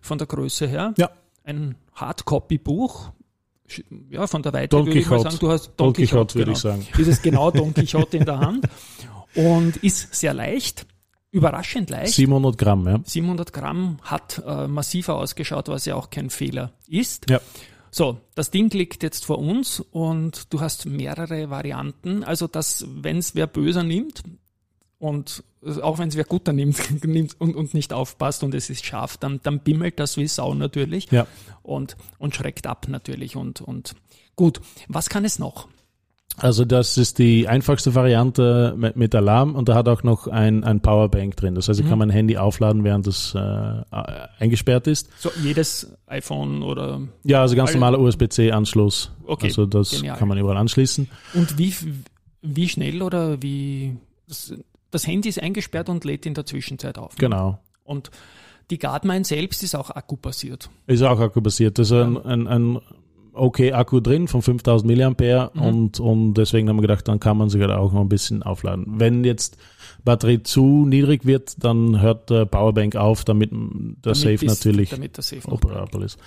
von 0.00 0.18
der 0.18 0.26
Größe 0.26 0.66
her. 0.66 0.94
Ja. 0.96 1.10
Ein 1.44 1.76
Hardcopy-Buch. 1.94 3.12
Ja, 4.10 4.26
von 4.26 4.42
der 4.42 4.52
Weite 4.54 4.68
Don 4.68 4.86
würde 4.86 4.98
ich 4.98 5.06
mal 5.08 5.16
Quixote. 5.16 5.30
sagen, 5.30 5.40
du 5.40 5.50
hast 5.50 5.66
Don 5.76 5.86
Don 5.88 5.92
Quixote, 5.92 6.32
Quixote, 6.32 6.34
würde 6.34 6.44
genau. 6.44 6.56
ich 6.56 6.62
sagen. 6.62 6.86
Ist 6.98 7.08
es 7.08 7.22
genau 7.22 7.50
Don 7.50 7.74
Quixote 7.74 8.16
in 8.16 8.24
der 8.24 8.38
Hand 8.38 8.66
und 9.34 9.76
ist 9.78 10.14
sehr 10.14 10.32
leicht, 10.32 10.86
überraschend 11.30 11.90
leicht. 11.90 12.14
700 12.14 12.56
Gramm, 12.56 12.86
ja. 12.88 13.00
700 13.04 13.52
Gramm 13.52 13.98
hat 14.02 14.42
äh, 14.46 14.66
massiver 14.66 15.16
ausgeschaut, 15.16 15.68
was 15.68 15.84
ja 15.84 15.96
auch 15.96 16.08
kein 16.08 16.30
Fehler 16.30 16.72
ist. 16.88 17.28
Ja. 17.28 17.40
So, 17.90 18.18
das 18.34 18.50
Ding 18.50 18.70
liegt 18.70 19.02
jetzt 19.02 19.26
vor 19.26 19.38
uns 19.38 19.80
und 19.80 20.52
du 20.52 20.60
hast 20.60 20.86
mehrere 20.86 21.50
Varianten. 21.50 22.22
Also, 22.24 22.46
dass, 22.46 22.86
wenn 22.88 23.18
es 23.18 23.34
wer 23.34 23.46
böser 23.46 23.82
nimmt 23.82 24.22
und 24.98 25.42
äh, 25.64 25.80
auch 25.80 25.98
wenn 25.98 26.08
es 26.08 26.16
wer 26.16 26.24
guter 26.24 26.52
nimmt, 26.52 26.78
nimmt 27.04 27.36
und, 27.40 27.54
und 27.56 27.74
nicht 27.74 27.92
aufpasst 27.92 28.42
und 28.44 28.54
es 28.54 28.70
ist 28.70 28.84
scharf, 28.84 29.16
dann, 29.16 29.40
dann 29.42 29.60
bimmelt 29.60 29.98
das 30.00 30.16
wie 30.16 30.26
Sau 30.28 30.54
natürlich 30.54 31.10
Ja. 31.10 31.26
und, 31.62 31.96
und 32.18 32.34
schreckt 32.34 32.66
ab 32.66 32.86
natürlich. 32.88 33.36
Und, 33.36 33.60
und 33.60 33.94
gut, 34.36 34.60
was 34.88 35.08
kann 35.08 35.24
es 35.24 35.38
noch? 35.38 35.68
Also 36.40 36.64
das 36.64 36.96
ist 36.98 37.18
die 37.18 37.48
einfachste 37.48 37.96
Variante 37.96 38.72
mit, 38.76 38.94
mit 38.94 39.12
Alarm 39.12 39.56
und 39.56 39.68
da 39.68 39.74
hat 39.74 39.88
auch 39.88 40.04
noch 40.04 40.28
ein, 40.28 40.62
ein 40.62 40.80
Powerbank 40.80 41.34
drin. 41.36 41.56
Das 41.56 41.68
heißt, 41.68 41.80
ich 41.80 41.86
Mhm. 41.86 41.90
kann 41.90 41.98
mein 41.98 42.10
Handy 42.10 42.36
aufladen, 42.36 42.84
während 42.84 43.08
es 43.08 43.34
äh, 43.34 43.38
eingesperrt 44.38 44.86
ist. 44.86 45.08
So, 45.18 45.30
jedes 45.42 45.90
iPhone 46.06 46.62
oder 46.62 47.00
Ja, 47.24 47.40
also 47.40 47.56
ganz 47.56 47.72
normaler 47.74 47.98
USB-C-Anschluss. 47.98 49.10
Okay, 49.26 49.46
Also 49.46 49.66
das 49.66 49.90
genial. 49.90 50.16
kann 50.16 50.28
man 50.28 50.38
überall 50.38 50.58
anschließen. 50.58 51.08
Und 51.34 51.58
wie, 51.58 51.74
wie 52.42 52.68
schnell 52.68 53.02
oder 53.02 53.42
wie 53.42 53.96
das, 54.90 55.06
Handy 55.06 55.28
ist 55.28 55.42
eingesperrt 55.42 55.88
und 55.88 56.04
lädt 56.04 56.26
in 56.26 56.34
der 56.34 56.46
Zwischenzeit 56.46 56.98
auf. 56.98 57.16
Genau. 57.16 57.58
Und 57.84 58.10
die 58.70 58.78
Guardmine 58.78 59.24
selbst 59.24 59.62
ist 59.62 59.74
auch 59.74 59.90
akkubasiert. 59.90 60.68
Ist 60.86 61.02
auch 61.02 61.18
akkubasiert. 61.20 61.78
Das 61.78 61.88
ist 61.88 61.92
ein, 61.94 62.16
ein, 62.18 62.46
ein 62.46 62.78
okay 63.32 63.72
Akku 63.72 64.00
drin 64.00 64.28
von 64.28 64.42
5000 64.42 64.96
mAh 65.18 65.50
Mhm. 65.54 65.62
und, 65.62 66.00
und 66.00 66.34
deswegen 66.34 66.68
haben 66.68 66.76
wir 66.76 66.82
gedacht, 66.82 67.06
dann 67.08 67.20
kann 67.20 67.36
man 67.38 67.48
sich 67.48 67.60
halt 67.62 67.70
auch 67.70 67.92
noch 67.92 68.00
ein 68.00 68.08
bisschen 68.08 68.42
aufladen. 68.42 68.84
Wenn 68.98 69.24
jetzt 69.24 69.56
Batterie 70.04 70.42
zu 70.42 70.84
niedrig 70.86 71.24
wird, 71.24 71.62
dann 71.64 72.00
hört 72.00 72.30
der 72.30 72.44
Powerbank 72.46 72.96
auf, 72.96 73.24
damit 73.24 73.50
der 73.52 73.58
Damit 74.02 74.16
Safe 74.16 74.32
ist- 74.34 74.44
natürlich 74.46 74.90
Damit 74.90 75.16
der 75.16 75.22
Safe 75.24 75.48
operabel 75.50 76.02
ist. 76.02 76.18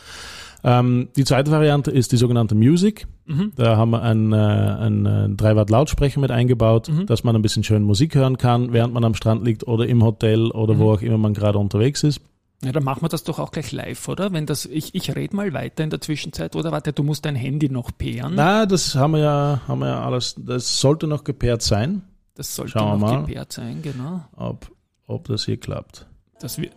Ähm, 0.64 1.10
die 1.16 1.24
zweite 1.26 1.50
Variante 1.52 1.90
ist 1.92 2.12
die 2.12 2.18
sogenannte 2.18 2.56
Music. 2.56 3.08
Mhm. 3.26 3.52
Da 3.56 3.78
haben 3.78 3.92
wir 3.92 4.02
einen, 4.02 4.32
äh, 4.34 4.36
einen, 4.36 5.06
äh, 5.06 5.30
3 5.36 5.56
Watt 5.56 5.70
Lautsprecher 5.70 6.20
mit 6.20 6.32
eingebaut, 6.32 6.90
Mhm. 6.90 7.06
dass 7.08 7.24
man 7.24 7.36
ein 7.36 7.42
bisschen 7.42 7.64
schön 7.64 7.84
Musik 7.84 8.16
hören 8.16 8.38
kann, 8.38 8.72
während 8.74 8.94
man 8.94 9.04
am 9.04 9.16
Strand 9.16 9.44
liegt 9.46 9.68
oder 9.68 9.88
im 9.88 10.04
Hotel 10.04 10.52
oder 10.52 10.76
Mhm. 10.76 10.80
wo 10.80 10.92
auch 10.94 11.02
immer 11.02 11.18
man 11.18 11.34
gerade 11.34 11.58
unterwegs 11.58 12.04
ist. 12.04 12.22
Ja, 12.64 12.72
dann 12.72 12.84
machen 12.84 13.02
wir 13.02 13.10
das 13.10 13.24
doch 13.24 13.40
auch 13.40 13.50
gleich 13.52 13.72
live, 13.72 14.08
oder? 14.08 14.34
Wenn 14.34 14.46
das, 14.46 14.68
ich, 14.68 14.94
ich 14.94 15.16
rede 15.16 15.36
mal 15.36 15.52
weiter 15.52 15.84
in 15.84 15.90
der 15.90 16.00
Zwischenzeit, 16.00 16.56
oder 16.56 16.72
warte, 16.72 16.94
du 16.94 17.02
musst 17.02 17.26
dein 17.26 17.36
Handy 17.36 17.70
noch 17.70 17.90
pairen. 17.98 18.34
Na, 18.36 18.68
das 18.68 18.94
haben 18.94 19.14
wir 19.14 19.20
ja, 19.22 19.62
haben 19.68 19.80
wir 19.80 19.88
ja 19.88 20.06
alles, 20.06 20.36
das 20.38 20.80
sollte 20.80 21.08
noch 21.08 21.24
gepaart 21.24 21.64
sein, 21.64 22.04
das 22.36 22.56
sollte 22.56 22.74
schauen 22.74 23.00
noch 23.00 23.08
mal. 23.10 23.26
gepaart 23.26 23.52
sein, 23.52 23.82
genau. 23.82 24.22
ob, 24.36 24.70
ob 25.08 25.28
das 25.28 25.46
hier 25.46 25.58
klappt. 25.58 26.06
Das 26.40 26.60
wir, 26.60 26.70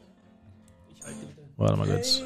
Warte 1.58 1.76
mal 1.76 1.86
jetzt. 1.88 2.22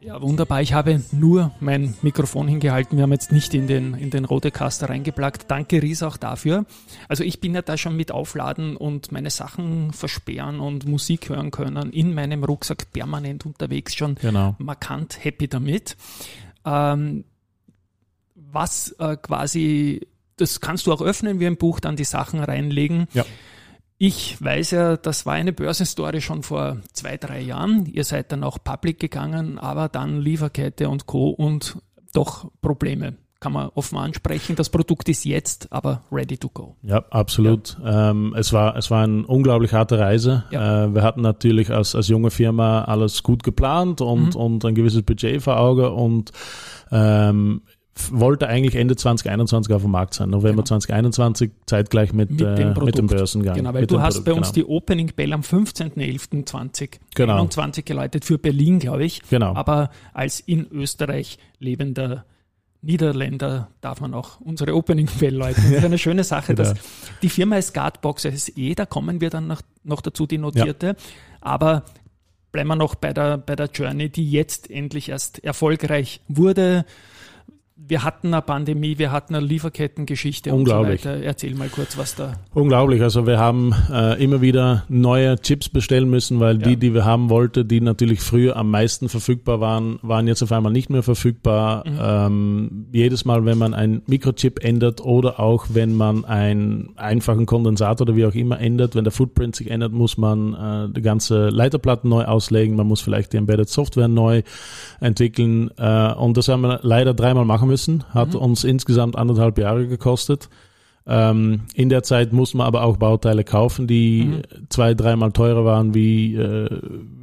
Ja, 0.00 0.20
wunderbar. 0.22 0.62
Ich 0.62 0.72
habe 0.72 1.02
nur 1.12 1.52
mein 1.60 1.94
Mikrofon 2.02 2.48
hingehalten. 2.48 2.96
Wir 2.96 3.02
haben 3.02 3.12
jetzt 3.12 3.32
nicht 3.32 3.54
in 3.54 3.66
den, 3.66 3.94
in 3.94 4.10
den 4.10 4.24
Rodecaster 4.24 4.88
reingeplagt. 4.88 5.50
Danke, 5.50 5.82
Ries, 5.82 6.02
auch 6.02 6.16
dafür. 6.16 6.64
Also 7.08 7.22
ich 7.22 7.40
bin 7.40 7.54
ja 7.54 7.62
da 7.62 7.76
schon 7.76 7.96
mit 7.96 8.10
Aufladen 8.10 8.76
und 8.76 9.12
meine 9.12 9.30
Sachen 9.30 9.92
versperren 9.92 10.58
und 10.60 10.86
Musik 10.86 11.28
hören 11.28 11.50
können 11.50 11.92
in 11.92 12.14
meinem 12.14 12.42
Rucksack 12.44 12.92
permanent 12.92 13.46
unterwegs 13.46 13.94
schon 13.94 14.14
Genau. 14.16 14.56
markant 14.58 15.24
happy 15.24 15.48
damit. 15.48 15.96
Ähm, 16.64 17.24
was 18.34 18.92
äh, 18.98 19.16
quasi, 19.16 20.06
das 20.36 20.60
kannst 20.60 20.86
du 20.86 20.92
auch 20.92 21.02
öffnen 21.02 21.40
wie 21.40 21.46
ein 21.46 21.56
Buch, 21.56 21.78
dann 21.80 21.96
die 21.96 22.04
Sachen 22.04 22.40
reinlegen. 22.40 23.06
Ja. 23.12 23.24
Ich 24.02 24.42
weiß 24.42 24.70
ja, 24.70 24.96
das 24.96 25.26
war 25.26 25.34
eine 25.34 25.52
Börsenstory 25.52 26.22
schon 26.22 26.42
vor 26.42 26.78
zwei, 26.94 27.18
drei 27.18 27.42
Jahren. 27.42 27.84
Ihr 27.84 28.04
seid 28.04 28.32
dann 28.32 28.44
auch 28.44 28.56
public 28.64 28.98
gegangen, 28.98 29.58
aber 29.58 29.90
dann 29.90 30.22
Lieferkette 30.22 30.88
und 30.88 31.04
Co. 31.04 31.28
und 31.28 31.76
doch 32.14 32.50
Probleme. 32.62 33.16
Kann 33.40 33.52
man 33.52 33.68
offen 33.74 33.98
ansprechen. 33.98 34.56
Das 34.56 34.70
Produkt 34.70 35.10
ist 35.10 35.26
jetzt 35.26 35.70
aber 35.70 36.02
ready 36.10 36.38
to 36.38 36.48
go. 36.48 36.76
Ja, 36.82 37.04
absolut. 37.10 37.76
Ähm, 37.84 38.34
es, 38.38 38.54
war, 38.54 38.74
es 38.76 38.90
war 38.90 39.04
eine 39.04 39.26
unglaublich 39.26 39.74
harte 39.74 39.98
Reise. 39.98 40.44
Ja. 40.50 40.84
Äh, 40.86 40.94
wir 40.94 41.02
hatten 41.02 41.20
natürlich 41.20 41.70
als, 41.70 41.94
als 41.94 42.08
junge 42.08 42.30
Firma 42.30 42.84
alles 42.84 43.22
gut 43.22 43.42
geplant 43.42 44.00
und, 44.00 44.34
Mhm. 44.34 44.40
und 44.40 44.64
ein 44.64 44.74
gewisses 44.74 45.02
Budget 45.02 45.42
vor 45.42 45.58
Auge 45.58 45.90
und 45.90 46.32
ähm, 46.90 47.62
wollte 48.12 48.48
eigentlich 48.48 48.74
Ende 48.76 48.96
2021 48.96 49.74
auf 49.74 49.82
dem 49.82 49.90
Markt 49.90 50.14
sein. 50.14 50.30
November 50.30 50.64
2021, 50.64 51.50
zeitgleich 51.66 52.12
mit, 52.12 52.30
Genau. 52.38 52.50
Mit 52.50 52.58
dem 52.58 52.72
äh, 52.72 52.84
mit 52.84 52.98
dem 52.98 53.06
Börsengang. 53.06 53.56
Genau, 53.56 53.74
weil 53.74 53.86
du 53.86 54.00
hast 54.00 54.14
Produkt, 54.16 54.26
bei 54.26 54.32
uns 54.34 54.52
genau. 54.52 54.66
die 54.66 54.72
Opening 54.72 55.12
Bell 55.14 55.32
am 55.32 55.40
15.11.2021 55.42 56.98
Genau. 57.14 57.48
geläutet 57.84 58.24
für 58.24 58.38
Berlin, 58.38 58.78
glaube 58.78 59.04
ich. 59.04 59.22
Genau. 59.28 59.54
Aber 59.54 59.90
als 60.12 60.40
in 60.40 60.66
Österreich 60.70 61.38
lebender 61.58 62.24
Niederländer 62.82 63.68
darf 63.82 64.00
man 64.00 64.14
auch 64.14 64.40
unsere 64.40 64.74
Opening 64.74 65.08
Bell 65.18 65.34
läuten. 65.34 65.62
Das 65.64 65.80
ist 65.80 65.84
eine 65.84 65.98
schöne 65.98 66.24
Sache. 66.24 66.54
Dass 66.54 66.70
Genau. 66.70 66.80
die 67.22 67.28
Firma 67.28 67.56
ist 67.58 67.74
Guardbox 67.74 68.22
SE, 68.22 68.74
da 68.74 68.86
kommen 68.86 69.20
wir 69.20 69.28
dann 69.28 69.46
noch, 69.46 69.60
noch 69.84 70.00
dazu, 70.00 70.26
die 70.26 70.38
notierte. 70.38 70.96
Aber 71.42 71.84
bleiben 72.52 72.68
wir 72.68 72.76
noch 72.76 72.94
bei 72.94 73.12
der, 73.12 73.36
bei 73.38 73.54
der 73.54 73.66
Journey, 73.66 74.08
die 74.08 74.30
jetzt 74.30 74.70
endlich 74.70 75.10
erst 75.10 75.44
erfolgreich 75.44 76.20
wurde. 76.28 76.84
Wir 77.88 78.04
hatten 78.04 78.32
eine 78.34 78.42
Pandemie, 78.42 78.98
wir 78.98 79.10
hatten 79.10 79.34
eine 79.34 79.44
Lieferkettengeschichte 79.44 80.52
Unglaublich. 80.52 81.00
und 81.00 81.02
so 81.02 81.08
weiter. 81.16 81.24
Erzähl 81.24 81.54
mal 81.54 81.68
kurz, 81.68 81.96
was 81.96 82.14
da 82.14 82.34
Unglaublich. 82.52 83.00
Also 83.02 83.26
wir 83.26 83.38
haben 83.38 83.74
äh, 83.90 84.22
immer 84.22 84.40
wieder 84.42 84.84
neue 84.88 85.36
Chips 85.40 85.68
bestellen 85.70 86.10
müssen, 86.10 86.40
weil 86.40 86.60
Ja. 86.60 86.68
die, 86.68 86.76
die 86.76 86.92
wir 86.94 87.04
haben 87.06 87.30
wollten, 87.30 87.66
die 87.66 87.80
natürlich 87.80 88.20
früher 88.20 88.56
am 88.56 88.70
meisten 88.70 89.08
verfügbar 89.08 89.60
waren, 89.60 89.98
waren 90.02 90.28
jetzt 90.28 90.42
auf 90.42 90.52
einmal 90.52 90.72
nicht 90.72 90.90
mehr 90.90 91.02
verfügbar. 91.02 91.84
Mhm. 91.88 91.98
Ähm, 92.00 92.86
jedes 92.92 93.24
Mal, 93.24 93.44
wenn 93.46 93.56
man 93.56 93.72
ein 93.72 94.02
Mikrochip 94.06 94.62
ändert 94.62 95.00
oder 95.00 95.40
auch 95.40 95.66
wenn 95.72 95.94
man 95.94 96.24
einen 96.26 96.90
einfachen 96.96 97.46
Kondensator 97.46 98.06
oder 98.06 98.14
wie 98.14 98.26
auch 98.26 98.34
immer 98.34 98.60
ändert, 98.60 98.94
wenn 98.94 99.04
der 99.04 99.12
Footprint 99.12 99.56
sich 99.56 99.70
ändert, 99.70 99.92
muss 99.92 100.18
man 100.18 100.54
äh, 100.54 100.92
die 100.94 101.02
ganze 101.02 101.48
Leiterplatten 101.48 102.10
neu 102.10 102.24
auslegen. 102.26 102.76
Man 102.76 102.86
muss 102.86 103.00
vielleicht 103.00 103.32
die 103.32 103.38
Embedded 103.38 103.68
Software 103.70 104.08
neu 104.08 104.42
entwickeln. 105.00 105.70
Äh, 105.78 106.12
und 106.12 106.36
das 106.36 106.48
haben 106.48 106.60
wir 106.60 106.80
leider 106.82 107.14
dreimal 107.14 107.44
machen 107.46 107.69
müssen. 107.70 108.04
Hat 108.12 108.34
uns 108.34 108.64
insgesamt 108.64 109.16
anderthalb 109.16 109.56
Jahre 109.58 109.86
gekostet. 109.86 110.48
Ähm, 111.06 111.62
in 111.74 111.88
der 111.88 112.02
Zeit 112.02 112.32
muss 112.32 112.52
man 112.52 112.66
aber 112.66 112.84
auch 112.84 112.98
Bauteile 112.98 113.42
kaufen, 113.42 113.86
die 113.86 114.42
zwei, 114.68 114.94
dreimal 114.94 115.32
teurer 115.32 115.64
waren, 115.64 115.94
wie, 115.94 116.36
äh, 116.36 116.68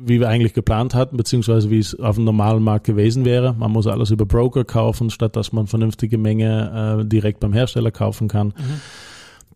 wie 0.03 0.19
wir 0.19 0.27
eigentlich 0.27 0.53
geplant 0.53 0.95
hatten, 0.95 1.15
beziehungsweise 1.15 1.69
wie 1.69 1.79
es 1.79 1.97
auf 1.99 2.15
dem 2.15 2.25
normalen 2.25 2.63
Markt 2.63 2.85
gewesen 2.85 3.23
wäre. 3.23 3.53
Man 3.53 3.71
muss 3.71 3.87
alles 3.87 4.09
über 4.09 4.25
Broker 4.25 4.65
kaufen, 4.65 5.09
statt 5.09 5.35
dass 5.35 5.53
man 5.53 5.67
vernünftige 5.67 6.17
Menge 6.17 6.99
äh, 7.01 7.05
direkt 7.05 7.39
beim 7.39 7.53
Hersteller 7.53 7.91
kaufen 7.91 8.27
kann. 8.27 8.53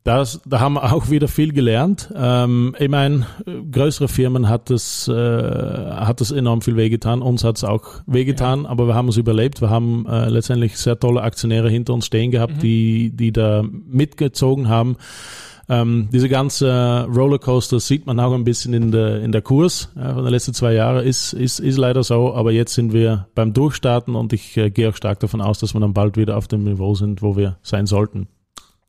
Das, 0.03 0.41
da 0.46 0.60
haben 0.60 0.74
wir 0.74 0.84
auch 0.93 1.10
wieder 1.10 1.27
viel 1.27 1.53
gelernt. 1.53 2.12
Ähm, 2.15 2.75
ich 2.79 2.89
meine, 2.89 3.27
größere 3.72 4.08
Firmen 4.08 4.50
hat 4.50 4.72
es, 4.72 5.08
äh, 5.08 5.13
hat 5.13 6.22
es 6.22 6.31
enorm 6.31 6.62
viel 6.62 6.75
wehgetan. 6.75 7.22
Uns 7.22 7.43
hat 7.43 7.58
es 7.58 7.63
auch 7.63 8.01
wehgetan, 8.08 8.65
aber 8.65 8.88
wir 8.88 8.96
haben 8.96 9.10
es 9.10 9.17
überlebt. 9.17 9.62
Wir 9.62 9.70
haben 9.70 10.05
äh, 10.08 10.29
letztendlich 10.29 10.77
sehr 10.77 11.00
tolle 11.00 11.22
Aktionäre 11.22 11.70
hinter 11.70 11.93
uns 11.93 12.05
stehen 12.05 12.31
gehabt, 12.31 12.62
die, 12.62 13.12
die 13.12 13.31
da 13.31 13.63
mitgezogen 13.63 14.70
haben. 14.70 14.98
Ähm, 15.70 16.10
diese 16.12 16.27
ganze 16.27 17.08
Rollercoaster 17.08 17.79
sieht 17.79 18.05
man 18.05 18.20
auch 18.20 18.34
ein 18.34 18.43
bisschen 18.43 18.74
in 18.74 18.91
der, 18.91 19.22
in 19.22 19.31
der 19.31 19.41
Kurs 19.41 19.89
ja, 19.96 20.15
von 20.15 20.24
den 20.24 20.34
letzten 20.34 20.53
zwei 20.53 20.74
Jahren. 20.74 21.05
Ist, 21.05 21.31
ist, 21.31 21.60
ist 21.60 21.77
leider 21.77 22.03
so, 22.03 22.34
aber 22.34 22.51
jetzt 22.51 22.74
sind 22.74 22.91
wir 22.91 23.27
beim 23.36 23.53
Durchstarten 23.53 24.15
und 24.15 24.34
ich 24.34 24.58
äh, 24.58 24.70
gehe 24.70 24.89
auch 24.89 24.96
stark 24.96 25.20
davon 25.22 25.39
aus, 25.39 25.60
dass 25.60 25.74
wir 25.74 25.79
dann 25.79 25.93
bald 25.93 26.17
wieder 26.17 26.36
auf 26.36 26.48
dem 26.48 26.63
Niveau 26.63 26.96
sind, 26.96 27.22
wo 27.22 27.38
wir 27.38 27.58
sein 27.62 27.86
sollten. 27.86 28.27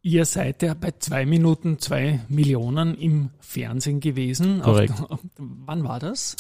Ihr 0.05 0.25
seid 0.25 0.63
ja 0.65 0.75
bei 0.75 0.93
zwei 0.99 1.25
Minuten 1.25 1.79
zwei 1.79 2.19
Millionen 2.29 2.97
im 2.97 3.31
Fernsehen 3.39 4.01
gewesen. 4.01 4.61
Korrekt. 4.61 4.95
Auf, 5.09 5.21
wann 5.39 5.85
war 5.85 6.01
das? 6.01 6.37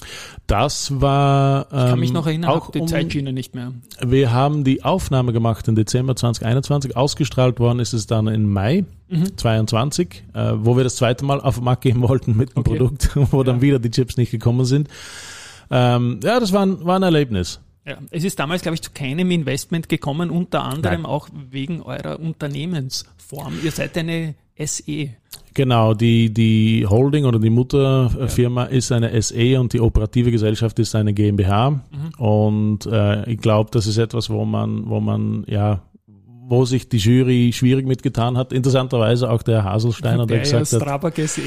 Das 0.48 1.00
war. 1.00 1.68
Ähm, 1.70 1.78
Ich 1.78 1.90
kann 1.90 2.00
mich 2.00 2.12
noch 2.12 2.26
erinnern, 2.26 2.50
auch 2.50 2.72
die 2.72 2.80
um, 2.80 2.88
Zeitschiene 2.88 3.32
nicht 3.32 3.54
mehr. 3.54 3.72
Wir 4.04 4.32
haben 4.32 4.64
die 4.64 4.82
Aufnahme 4.82 5.32
gemacht 5.32 5.68
im 5.68 5.76
Dezember 5.76 6.16
2021. 6.16 6.96
Ausgestrahlt 6.96 7.60
worden 7.60 7.78
ist 7.78 7.92
es 7.92 8.06
dann 8.06 8.26
im 8.26 8.50
Mai 8.52 8.84
Mhm. 9.08 9.36
22, 9.36 10.24
äh, 10.32 10.52
wo 10.56 10.76
wir 10.76 10.84
das 10.84 10.96
zweite 10.96 11.24
Mal 11.26 11.38
auf 11.40 11.56
den 11.56 11.64
Markt 11.64 11.82
gehen 11.82 12.00
wollten 12.00 12.34
mit 12.36 12.56
dem 12.56 12.60
Okay. 12.60 12.70
Produkt, 12.78 13.10
wo 13.32 13.42
dann 13.42 13.60
wieder 13.60 13.78
die 13.78 13.90
Chips 13.90 14.16
nicht 14.16 14.30
gekommen 14.30 14.64
sind. 14.64 14.88
Ähm, 15.70 16.18
ja, 16.24 16.40
das 16.40 16.52
war 16.52 16.64
ein, 16.64 16.84
war 16.84 16.96
ein 16.96 17.02
Erlebnis. 17.02 17.60
Ja, 17.84 17.98
es 18.10 18.22
ist 18.24 18.38
damals, 18.38 18.62
glaube 18.62 18.74
ich, 18.74 18.82
zu 18.82 18.90
keinem 18.92 19.30
Investment 19.30 19.88
gekommen, 19.88 20.30
unter 20.30 20.62
anderem 20.62 21.02
Nein. 21.02 21.06
auch 21.06 21.28
wegen 21.50 21.82
eurer 21.82 22.20
Unternehmensform. 22.20 23.54
Ihr 23.62 23.72
seid 23.72 23.96
eine. 23.98 24.34
SE. 24.66 25.08
Genau, 25.54 25.94
die, 25.94 26.32
die 26.32 26.86
Holding 26.86 27.24
oder 27.24 27.38
die 27.38 27.50
Mutterfirma 27.50 28.64
ist 28.64 28.90
eine 28.90 29.20
SE 29.20 29.60
und 29.60 29.72
die 29.72 29.80
operative 29.80 30.30
Gesellschaft 30.30 30.78
ist 30.78 30.94
eine 30.94 31.12
GmbH. 31.12 31.70
Mhm. 31.70 31.80
Und 32.18 32.86
äh, 32.86 33.28
ich 33.30 33.38
glaube, 33.38 33.70
das 33.70 33.86
ist 33.86 33.98
etwas, 33.98 34.30
wo 34.30 34.44
man, 34.44 34.88
wo 34.88 35.00
man, 35.00 35.44
ja, 35.46 35.82
wo 36.48 36.64
sich 36.64 36.88
die 36.88 36.96
Jury 36.98 37.52
schwierig 37.52 37.86
mitgetan 37.86 38.36
hat. 38.38 38.52
Interessanterweise 38.52 39.30
auch 39.30 39.42
der 39.42 39.64
Haselsteiner, 39.64 40.26
der 40.26 40.38
Der 40.38 40.46
ja 40.46 40.58
gesagt 40.58 40.86
hat, 40.86 41.16
SE. 41.28 41.42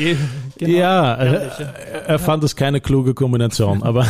Genau. 0.57 0.77
ja, 0.77 1.17
Herrlich, 1.17 1.59
er, 1.59 2.05
er 2.07 2.19
fand 2.19 2.43
es 2.43 2.55
keine 2.55 2.81
kluge 2.81 3.13
Kombination, 3.13 3.81
aber 3.83 4.05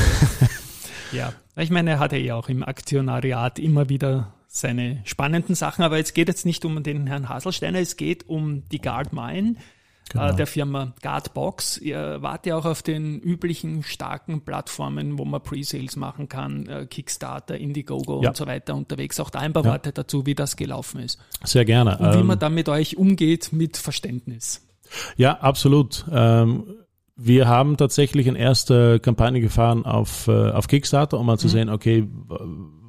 Ja, 1.11 1.33
ich 1.63 1.69
meine, 1.69 1.91
er 1.91 1.99
hatte 1.99 2.17
ja 2.17 2.35
auch 2.35 2.49
im 2.49 2.63
Aktionariat 2.63 3.59
immer 3.59 3.89
wieder 3.89 4.33
seine 4.47 5.01
spannenden 5.05 5.55
Sachen, 5.55 5.83
aber 5.83 5.97
jetzt 5.97 6.13
geht 6.15 6.27
jetzt 6.29 6.45
nicht 6.45 6.63
um 6.65 6.81
den 6.83 7.07
Herrn 7.07 7.27
Haselsteiner, 7.29 7.79
es 7.79 7.97
geht 7.97 8.27
um 8.29 8.63
die 8.69 8.79
Guard 8.81 9.11
Mine 9.13 9.55
Genau. 10.09 10.29
äh, 10.29 10.35
der 10.35 10.45
Firma 10.45 10.93
Guardbox. 11.01 11.79
Ihr 11.79 12.21
wart 12.21 12.45
ja 12.45 12.55
auch 12.55 12.65
auf 12.65 12.83
den 12.83 13.19
üblichen 13.19 13.81
starken 13.81 14.41
Plattformen, 14.41 15.17
wo 15.17 15.25
man 15.25 15.41
Pre-Sales 15.41 15.95
machen 15.95 16.29
kann, 16.29 16.67
äh, 16.67 16.85
Kickstarter, 16.85 17.57
Indiegogo 17.57 18.21
Ja. 18.21 18.29
und 18.29 18.37
so 18.37 18.45
weiter 18.45 18.75
unterwegs. 18.75 19.19
Auch 19.19 19.31
da 19.31 19.39
ein 19.39 19.51
paar 19.51 19.65
Ja. 19.65 19.71
Worte 19.71 19.91
dazu, 19.93 20.27
wie 20.27 20.35
das 20.35 20.57
gelaufen 20.57 20.99
ist 20.99 21.19
sehr 21.43 21.65
gerne. 21.65 21.97
und 21.97 22.13
wie 22.13 22.19
Ähm, 22.19 22.27
man 22.27 22.37
da 22.37 22.49
mit 22.49 22.69
euch 22.69 22.97
umgeht 22.97 23.51
mit 23.51 23.77
Verständnis. 23.77 24.61
Ja, 25.17 25.39
absolut. 25.39 26.05
Ähm, 26.13 26.65
wir 27.15 27.47
haben 27.47 27.77
tatsächlich 27.77 28.27
eine 28.27 28.37
erste 28.37 28.99
Kampagne 28.99 29.39
gefahren 29.39 29.85
auf, 29.85 30.27
äh, 30.27 30.51
auf 30.51 30.67
Kickstarter, 30.67 31.19
um 31.19 31.25
mal 31.25 31.37
zu 31.37 31.47
sehen, 31.47 31.69
okay, 31.69 32.07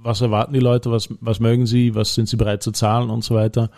was 0.03 0.21
erwarten 0.21 0.53
die 0.53 0.61
Leute, 0.61 0.91
was, 0.91 1.09
was 1.21 1.41
mögen 1.41 1.67
sie, 1.67 1.95
was 1.95 2.15
sind 2.15 2.29
sie 2.29 2.37
bereit 2.37 2.63
zu 2.63 2.73
zahlen 2.73 3.11
und 3.11 3.23
so 3.23 3.35
weiter. 3.35 3.71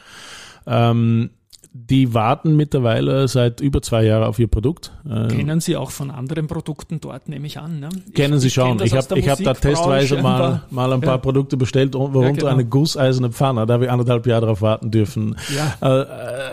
Ähm, 0.66 1.30
die 1.72 2.14
warten 2.14 2.56
mittlerweile 2.56 3.28
seit 3.28 3.60
über 3.60 3.82
zwei 3.82 4.04
Jahren 4.04 4.24
auf 4.24 4.38
ihr 4.38 4.48
Produkt. 4.48 4.92
Äh, 5.08 5.28
Kennen 5.28 5.60
Sie 5.60 5.76
auch 5.76 5.90
von 5.90 6.10
anderen 6.10 6.46
Produkten 6.46 7.00
dort, 7.00 7.28
nehme 7.28 7.46
ich 7.46 7.58
an. 7.58 7.78
Ne? 7.80 7.88
Kennen 8.14 8.40
Sie 8.40 8.48
ich 8.48 8.54
kenn 8.54 8.78
schon. 8.78 8.86
Ich 8.86 8.94
habe 8.94 9.18
ich 9.18 9.28
hab 9.28 9.38
da 9.38 9.54
testweise 9.54 10.20
mal, 10.22 10.62
mal 10.70 10.92
ein 10.92 11.00
paar 11.00 11.14
Ja. 11.14 11.18
Produkte 11.18 11.56
bestellt, 11.56 11.94
worunter 11.94 12.22
Ja, 12.22 12.30
genau. 12.32 12.46
eine 12.46 12.64
gusseiserne 12.64 13.30
Pfanne. 13.30 13.66
Da 13.66 13.74
habe 13.74 13.84
ich 13.84 13.90
anderthalb 13.90 14.26
Jahre 14.26 14.42
darauf 14.42 14.62
warten 14.62 14.90
dürfen. 14.90 15.36
Ja. 15.54 15.76
Äh, 16.02 16.06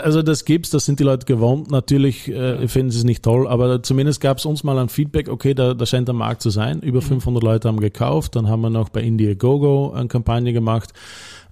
Also 0.04 0.22
das 0.22 0.46
gibt's, 0.46 0.70
das 0.70 0.86
sind 0.86 1.00
die 1.00 1.04
Leute 1.04 1.26
gewohnt. 1.26 1.72
Natürlich 1.72 2.28
äh, 2.28 2.68
finden 2.68 2.92
sie 2.92 3.00
es 3.00 3.04
nicht 3.04 3.24
toll, 3.24 3.48
aber 3.48 3.82
zumindest 3.82 4.22
gab 4.22 4.38
es 4.38 4.46
uns 4.46 4.64
mal 4.64 4.78
ein 4.78 4.90
Feedback, 4.90 5.30
okay, 5.30 5.54
da, 5.54 5.74
da 5.74 5.86
scheint 5.86 6.08
der 6.08 6.16
Markt 6.16 6.42
zu 6.42 6.50
sein. 6.50 6.82
Über 6.82 7.02
500 7.02 7.42
Leute 7.42 7.68
haben 7.68 7.80
gekauft. 7.80 8.36
Dann 8.36 8.48
haben 8.50 8.62
wir 8.62 8.70
noch 8.70 8.90
bei 8.90 9.02
Indiegogo 9.02 9.94
eine 9.94 10.08
Kampagne 10.08 10.54
gemacht. 10.54 10.94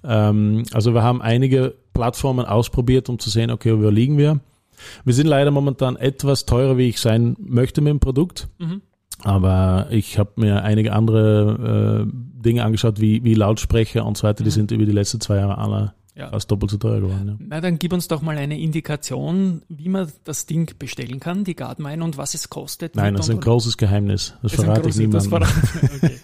Ähm, 0.04 0.64
also 0.72 0.94
wir 0.94 1.02
haben 1.02 1.22
einige 1.22 1.74
Plattformen 1.92 2.44
ausprobiert, 2.44 3.08
um 3.08 3.18
zu 3.18 3.30
sehen, 3.30 3.50
okay, 3.50 3.78
wo 3.78 3.88
liegen 3.88 4.18
wir. 4.18 4.40
Wir 5.04 5.14
sind 5.14 5.26
leider 5.26 5.50
momentan 5.50 5.96
etwas 5.96 6.46
teurer, 6.46 6.76
wie 6.76 6.88
ich 6.88 7.00
sein 7.00 7.36
möchte 7.38 7.80
mit 7.80 7.90
dem 7.90 8.00
Produkt. 8.00 8.48
Aber 9.22 9.86
ich 9.90 10.18
habe 10.18 10.32
mir 10.36 10.64
einige 10.64 10.92
andere 10.92 12.04
äh, 12.06 12.42
Dinge 12.44 12.64
angeschaut, 12.64 13.00
wie, 13.00 13.24
wie 13.24 13.34
Lautsprecher 13.34 14.04
und 14.04 14.16
so 14.16 14.26
weiter, 14.26 14.44
die 14.44 14.50
sind 14.50 14.70
über 14.70 14.84
die 14.84 14.92
letzten 14.92 15.20
zwei 15.20 15.36
Jahre 15.36 15.58
alle 15.58 15.94
ja. 16.14 16.30
fast 16.30 16.50
doppelt 16.50 16.70
so 16.70 16.78
teuer 16.78 17.00
geworden. 17.00 17.28
Ja. 17.28 17.46
Na, 17.48 17.60
dann 17.60 17.78
gib 17.78 17.92
uns 17.92 18.08
doch 18.08 18.22
mal 18.22 18.36
eine 18.36 18.58
Indikation, 18.58 19.62
wie 19.68 19.88
man 19.88 20.10
das 20.24 20.46
Ding 20.46 20.72
bestellen 20.78 21.20
kann, 21.20 21.44
die 21.44 21.56
Guardmine, 21.56 22.04
und 22.04 22.16
was 22.16 22.34
es 22.34 22.50
kostet. 22.50 22.96
Nein, 22.96 23.14
das 23.14 23.28
ist 23.28 23.34
ein 23.34 23.40
großes 23.40 23.76
Geheimnis. 23.76 24.34
Das, 24.42 24.52
das 24.52 24.64
verrate 24.64 24.88
ich 24.88 24.96
niemandem. 24.96 25.32
Okay. 25.94 26.18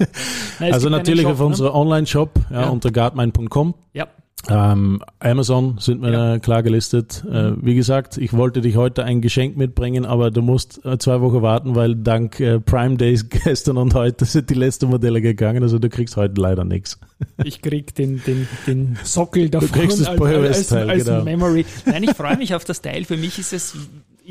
Nein, 0.58 0.72
also 0.72 0.88
natürlich 0.88 1.22
Shop, 1.22 1.32
auf 1.32 1.38
ne? 1.38 1.46
unserem 1.46 1.74
Online-Shop 1.74 2.30
ja, 2.50 2.62
ja. 2.62 2.68
unter 2.68 2.90
guardmine.com. 2.90 3.74
Ja. 3.92 4.08
Ähm, 4.48 5.02
Amazon 5.18 5.76
sind 5.78 6.00
wir 6.02 6.10
ja. 6.10 6.38
klar 6.38 6.62
gelistet. 6.62 7.24
Äh, 7.30 7.52
wie 7.60 7.74
gesagt, 7.74 8.16
ich 8.16 8.32
wollte 8.32 8.62
dich 8.62 8.76
heute 8.76 9.04
ein 9.04 9.20
Geschenk 9.20 9.56
mitbringen, 9.56 10.06
aber 10.06 10.30
du 10.30 10.40
musst 10.40 10.84
äh, 10.84 10.98
zwei 10.98 11.20
Wochen 11.20 11.42
warten, 11.42 11.74
weil 11.74 11.94
dank 11.94 12.40
äh, 12.40 12.58
Prime 12.58 12.96
Days 12.96 13.28
gestern 13.28 13.76
und 13.76 13.94
heute 13.94 14.24
sind 14.24 14.48
die 14.48 14.54
letzten 14.54 14.88
Modelle 14.88 15.20
gegangen. 15.20 15.62
Also 15.62 15.78
du 15.78 15.88
kriegst 15.90 16.16
heute 16.16 16.40
leider 16.40 16.64
nichts. 16.64 16.98
Ich 17.44 17.60
krieg 17.60 17.94
den, 17.94 18.22
den, 18.26 18.48
den 18.66 18.98
Sockel 19.04 19.50
davon 19.50 19.68
du 19.68 19.78
kriegst 19.78 20.00
das 20.00 20.08
als, 20.08 20.20
als, 20.20 20.72
als, 20.72 20.88
als 20.88 21.04
genau. 21.04 21.22
Memory. 21.22 21.66
Nein, 21.84 22.04
ich 22.04 22.12
freue 22.12 22.36
mich 22.36 22.54
auf 22.54 22.64
das 22.64 22.80
Teil. 22.80 23.04
Für 23.04 23.18
mich 23.18 23.38
ist 23.38 23.52
es 23.52 23.76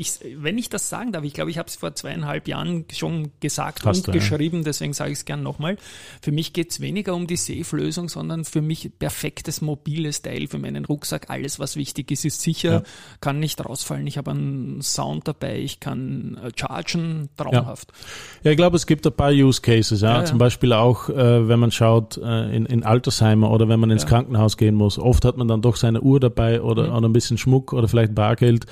ich, 0.00 0.18
wenn 0.36 0.56
ich 0.56 0.70
das 0.70 0.88
sagen 0.88 1.12
darf, 1.12 1.24
ich 1.24 1.34
glaube, 1.34 1.50
ich 1.50 1.58
habe 1.58 1.68
es 1.68 1.76
vor 1.76 1.94
zweieinhalb 1.94 2.48
Jahren 2.48 2.86
schon 2.90 3.32
gesagt 3.40 3.84
Hast 3.84 3.98
und 3.98 4.08
du, 4.08 4.12
geschrieben, 4.12 4.58
ja. 4.58 4.64
deswegen 4.64 4.94
sage 4.94 5.12
ich 5.12 5.18
es 5.18 5.24
gern 5.26 5.42
nochmal. 5.42 5.76
Für 6.22 6.32
mich 6.32 6.54
geht 6.54 6.70
es 6.70 6.80
weniger 6.80 7.14
um 7.14 7.26
die 7.26 7.36
Safe-Lösung, 7.36 8.08
sondern 8.08 8.46
für 8.46 8.62
mich 8.62 8.90
perfektes 8.98 9.60
mobiles 9.60 10.22
Teil 10.22 10.46
für 10.46 10.58
meinen 10.58 10.86
Rucksack. 10.86 11.28
Alles, 11.28 11.58
was 11.58 11.76
wichtig 11.76 12.10
ist, 12.10 12.24
ist 12.24 12.40
sicher, 12.40 12.72
ja. 12.72 12.82
kann 13.20 13.40
nicht 13.40 13.62
rausfallen. 13.62 14.06
Ich 14.06 14.16
habe 14.16 14.30
einen 14.30 14.80
Sound 14.80 15.28
dabei, 15.28 15.58
ich 15.58 15.80
kann 15.80 16.40
äh, 16.42 16.50
chargen, 16.56 17.28
traumhaft. 17.36 17.92
Ja. 17.92 18.44
ja, 18.44 18.50
ich 18.52 18.56
glaube, 18.56 18.76
es 18.76 18.86
gibt 18.86 19.06
ein 19.06 19.12
paar 19.12 19.32
Use 19.32 19.60
Cases. 19.60 20.00
Ja. 20.00 20.24
Zum 20.24 20.38
Beispiel 20.38 20.72
auch, 20.72 21.10
äh, 21.10 21.46
wenn 21.46 21.60
man 21.60 21.72
schaut 21.72 22.16
äh, 22.16 22.56
in, 22.56 22.64
in 22.64 22.84
Altersheimer 22.84 23.50
oder 23.50 23.68
wenn 23.68 23.78
man 23.78 23.90
ins 23.90 24.06
Krankenhaus 24.06 24.56
gehen 24.56 24.76
muss. 24.76 24.98
Oft 24.98 25.26
hat 25.26 25.36
man 25.36 25.46
dann 25.46 25.60
doch 25.60 25.76
seine 25.76 26.00
Uhr 26.00 26.20
dabei 26.20 26.62
oder, 26.62 26.88
mhm. 26.88 26.96
oder 26.96 27.08
ein 27.10 27.12
bisschen 27.12 27.36
Schmuck 27.36 27.74
oder 27.74 27.86
vielleicht 27.86 28.14
Bargeld. 28.14 28.64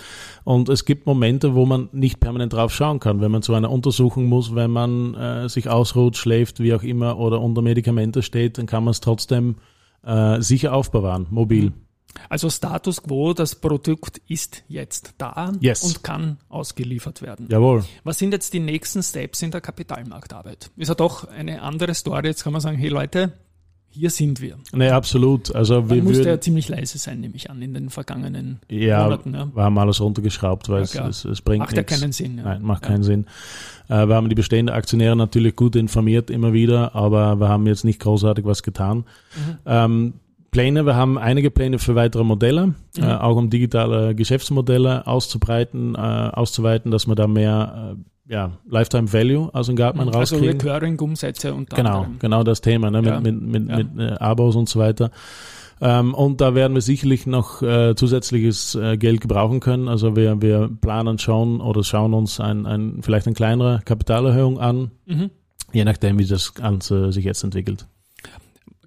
Und 0.44 0.70
es 0.70 0.86
gibt 0.86 1.06
Momente, 1.18 1.56
wo 1.56 1.66
man 1.66 1.88
nicht 1.90 2.20
permanent 2.20 2.52
drauf 2.52 2.72
schauen 2.72 3.00
kann, 3.00 3.20
wenn 3.20 3.32
man 3.32 3.42
zu 3.42 3.52
einer 3.52 3.72
Untersuchung 3.72 4.26
muss, 4.26 4.54
wenn 4.54 4.70
man 4.70 5.14
äh, 5.14 5.48
sich 5.48 5.68
ausruht, 5.68 6.16
schläft, 6.16 6.60
wie 6.60 6.72
auch 6.74 6.84
immer, 6.84 7.18
oder 7.18 7.40
unter 7.40 7.60
Medikamente 7.60 8.22
steht, 8.22 8.56
dann 8.56 8.66
kann 8.66 8.84
man 8.84 8.92
es 8.92 9.00
trotzdem 9.00 9.56
äh, 10.04 10.40
sicher 10.40 10.72
aufbewahren, 10.74 11.26
mobil. 11.30 11.70
Mhm. 11.70 11.74
Also 12.28 12.50
Status 12.50 13.02
quo, 13.02 13.32
das 13.32 13.56
Produkt 13.56 14.18
ist 14.28 14.62
jetzt 14.68 15.14
da 15.18 15.52
yes. 15.60 15.82
und 15.82 16.04
kann 16.04 16.38
ausgeliefert 16.48 17.20
werden. 17.20 17.48
Jawohl. 17.50 17.84
Was 18.04 18.18
sind 18.18 18.32
jetzt 18.32 18.54
die 18.54 18.60
nächsten 18.60 19.02
Steps 19.02 19.42
in 19.42 19.50
der 19.50 19.60
Kapitalmarktarbeit? 19.60 20.70
Ist 20.76 20.88
ja 20.88 20.94
doch 20.94 21.26
eine 21.28 21.62
andere 21.62 21.94
Story. 21.94 22.28
Jetzt 22.28 22.44
kann 22.44 22.52
man 22.52 22.62
sagen, 22.62 22.78
hey 22.78 22.88
Leute, 22.88 23.32
hier 23.90 24.10
sind 24.10 24.40
wir. 24.40 24.56
Nee, 24.72 24.90
absolut. 24.90 25.54
Also 25.54 25.80
Man 25.80 25.90
wir 25.90 26.02
musste 26.02 26.28
ja 26.28 26.40
ziemlich 26.40 26.68
leise 26.68 26.98
sein, 26.98 27.20
nehme 27.20 27.34
ich 27.36 27.50
an, 27.50 27.60
in 27.62 27.74
den 27.74 27.90
vergangenen 27.90 28.60
ja, 28.68 29.04
Monaten. 29.04 29.34
Ja, 29.34 29.48
wir 29.54 29.62
haben 29.62 29.78
alles 29.78 30.00
runtergeschraubt, 30.00 30.68
weil 30.68 30.84
ja, 30.84 31.08
es, 31.08 31.24
es, 31.24 31.40
bringt 31.40 31.60
Macht 31.60 31.76
nichts. 31.76 31.90
ja 31.92 31.98
keinen 31.98 32.12
Sinn. 32.12 32.38
Ja. 32.38 32.44
Nein, 32.44 32.62
macht 32.62 32.82
keinen 32.82 33.02
Sinn. 33.02 33.26
Äh, 33.88 34.06
wir 34.06 34.14
haben 34.14 34.28
die 34.28 34.34
bestehenden 34.34 34.74
Aktionäre 34.74 35.16
natürlich 35.16 35.56
gut 35.56 35.74
informiert 35.74 36.30
immer 36.30 36.52
wieder, 36.52 36.94
aber 36.94 37.40
wir 37.40 37.48
haben 37.48 37.66
jetzt 37.66 37.84
nicht 37.84 38.00
großartig 38.00 38.44
was 38.44 38.62
getan. 38.62 38.98
Mhm. 38.98 39.58
Ähm, 39.66 40.14
Pläne, 40.50 40.86
wir 40.86 40.96
haben 40.96 41.18
einige 41.18 41.50
Pläne 41.50 41.78
für 41.78 41.94
weitere 41.94 42.24
Modelle, 42.24 42.68
mhm. 42.68 42.74
äh, 43.02 43.14
auch 43.16 43.36
um 43.36 43.50
digitale 43.50 44.14
Geschäftsmodelle 44.14 45.06
auszubreiten, 45.06 45.94
äh, 45.94 45.98
auszuweiten, 45.98 46.90
dass 46.90 47.06
wir 47.06 47.14
da 47.14 47.26
mehr 47.26 47.96
äh, 47.96 48.02
ja, 48.28 48.58
Lifetime 48.68 49.12
Value 49.12 49.50
aus 49.54 49.66
dem 49.66 49.76
Gartmann 49.76 50.08
also 50.08 50.18
rauskriegen. 50.18 50.60
Also 50.60 50.68
Recurring-Umsätze 50.68 51.54
und 51.54 51.70
Genau, 51.70 51.98
anderem. 52.02 52.18
genau 52.18 52.42
das 52.44 52.60
Thema, 52.60 52.90
ne, 52.90 53.02
ja. 53.02 53.20
mit, 53.20 53.40
mit, 53.40 53.66
mit, 53.66 53.68
ja. 53.68 53.76
mit 53.76 53.98
äh, 53.98 54.14
Abos 54.18 54.54
und 54.54 54.68
so 54.68 54.78
weiter. 54.78 55.10
Ähm, 55.80 56.14
und 56.14 56.40
da 56.40 56.54
werden 56.54 56.74
wir 56.74 56.80
sicherlich 56.80 57.26
noch 57.26 57.62
äh, 57.62 57.94
zusätzliches 57.94 58.74
äh, 58.74 58.96
Geld 58.96 59.20
gebrauchen 59.20 59.60
können. 59.60 59.88
Also 59.88 60.16
wir, 60.16 60.42
wir 60.42 60.68
planen 60.80 61.18
schon 61.18 61.60
oder 61.60 61.84
schauen 61.84 62.14
uns 62.14 62.40
ein, 62.40 62.66
ein, 62.66 63.02
vielleicht 63.02 63.26
eine 63.26 63.34
kleinere 63.34 63.80
Kapitalerhöhung 63.84 64.58
an, 64.58 64.90
mhm. 65.06 65.30
je 65.72 65.84
nachdem, 65.84 66.18
wie 66.18 66.26
das 66.26 66.54
Ganze 66.54 67.12
sich 67.12 67.24
jetzt 67.24 67.44
entwickelt. 67.44 67.86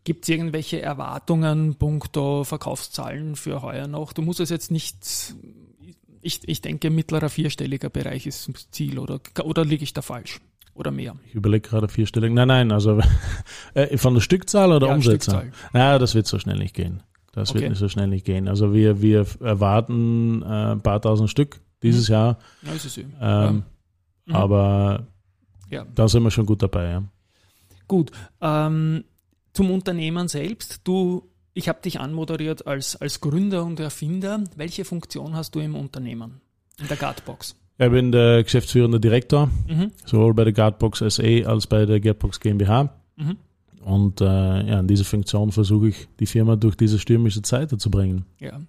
Gibt 0.03 0.24
es 0.24 0.29
irgendwelche 0.29 0.81
Erwartungen 0.81 1.75
punkto 1.75 2.43
Verkaufszahlen 2.43 3.36
für 3.36 3.62
heuer 3.62 3.88
noch? 3.88 4.13
Du 4.13 4.21
musst 4.21 4.39
es 4.39 4.50
jetzt 4.50 4.71
nicht 4.71 5.36
ich, 6.22 6.48
ich 6.48 6.62
denke, 6.62 6.90
mittlerer 6.90 7.30
vierstelliger 7.30 7.90
Bereich 7.90 8.28
ist 8.28 8.50
das 8.54 8.70
Ziel 8.72 9.00
oder, 9.00 9.20
oder 9.44 9.66
liege 9.66 9.84
ich 9.84 9.94
da 9.94 10.01
falsch? 10.01 10.40
Oder 10.74 10.92
mehr? 10.92 11.16
Ich 11.28 11.36
überlege 11.36 11.68
gerade 11.68 11.88
vierstellig. 11.90 12.32
Nein, 12.32 12.48
nein, 12.48 12.72
also 12.72 13.01
äh, 13.74 13.98
von 13.98 14.13
der 14.13 14.22
Stückzahl 14.22 14.72
oder 14.72 14.88
ja, 14.88 14.94
Umsätze? 14.94 15.32
Stückzahl. 15.32 15.51
Ja, 15.74 16.00
das 16.00 16.16
wird 16.16 16.28
so 16.28 16.40
schnell 16.40 16.58
nicht 16.58 16.75
gehen. 16.75 17.04
Das 17.34 17.51
okay. 17.51 17.62
wird 17.62 17.72
nicht 17.72 17.80
so 17.80 17.90
schnell 17.90 18.08
nicht 18.08 18.25
gehen. 18.25 18.48
Also 18.48 18.74
wir, 18.74 19.01
wir 19.01 19.25
erwarten 19.40 20.42
äh, 20.44 20.72
ein 20.72 20.82
paar 20.82 21.01
tausend 21.01 21.30
Stück 21.30 21.62
dieses 21.84 22.10
mhm. 22.10 22.13
Jahr. 22.13 22.38
Ja, 22.62 22.72
ist 22.74 22.86
es 22.86 22.98
ähm, 22.98 23.08
ja. 23.20 23.51
Mhm. 23.51 23.63
Aber 24.36 25.08
ja. 25.70 25.86
da 25.96 26.08
sind 26.08 26.24
wir 26.24 26.32
schon 26.32 26.46
gut 26.46 26.62
dabei. 26.62 26.90
Ja. 26.90 27.04
Gut. 27.88 28.12
Ähm, 28.40 29.03
zum 29.53 29.72
Unternehmen 29.72 30.27
selbst. 30.27 30.81
Du 30.84 31.30
ich 31.53 31.70
habe 31.70 31.81
dich 31.81 32.00
anmoderiert 32.00 32.68
als, 32.68 32.96
als 32.96 33.22
Gründer 33.22 33.64
und 33.64 33.79
Erfinder. 33.79 34.44
Welche 34.55 34.85
Funktion 34.85 35.35
hast 35.35 35.55
du 35.55 35.59
im 35.59 35.75
Unternehmen, 35.75 36.42
in 36.79 36.87
der 36.87 36.98
Guardbox? 36.98 37.55
Ich 37.77 37.90
bin 37.90 38.11
der 38.11 38.44
geschäftsführende 38.44 39.00
Direktor, 39.00 39.50
mhm. 39.68 39.92
sowohl 40.05 40.33
bei 40.33 40.44
der 40.44 40.53
Guardbox 40.53 41.00
SE 41.00 41.44
als 41.48 41.68
bei 41.68 41.85
der 41.85 42.00
Guardbox 42.00 42.40
GmbH. 42.40 42.94
Mhm. 43.16 43.37
Und 43.83 44.22
äh, 44.22 44.25
ja, 44.25 44.79
in 44.79 44.87
dieser 44.87 45.05
Funktion 45.05 45.51
versuche 45.51 45.89
ich, 45.89 46.07
die 46.20 46.25
Firma 46.25 46.55
durch 46.55 46.75
diese 46.75 47.00
stürmische 47.00 47.41
Zeit 47.41 47.72
zu 47.79 47.89
bringen. 47.89 48.25
Ja. 48.39 48.59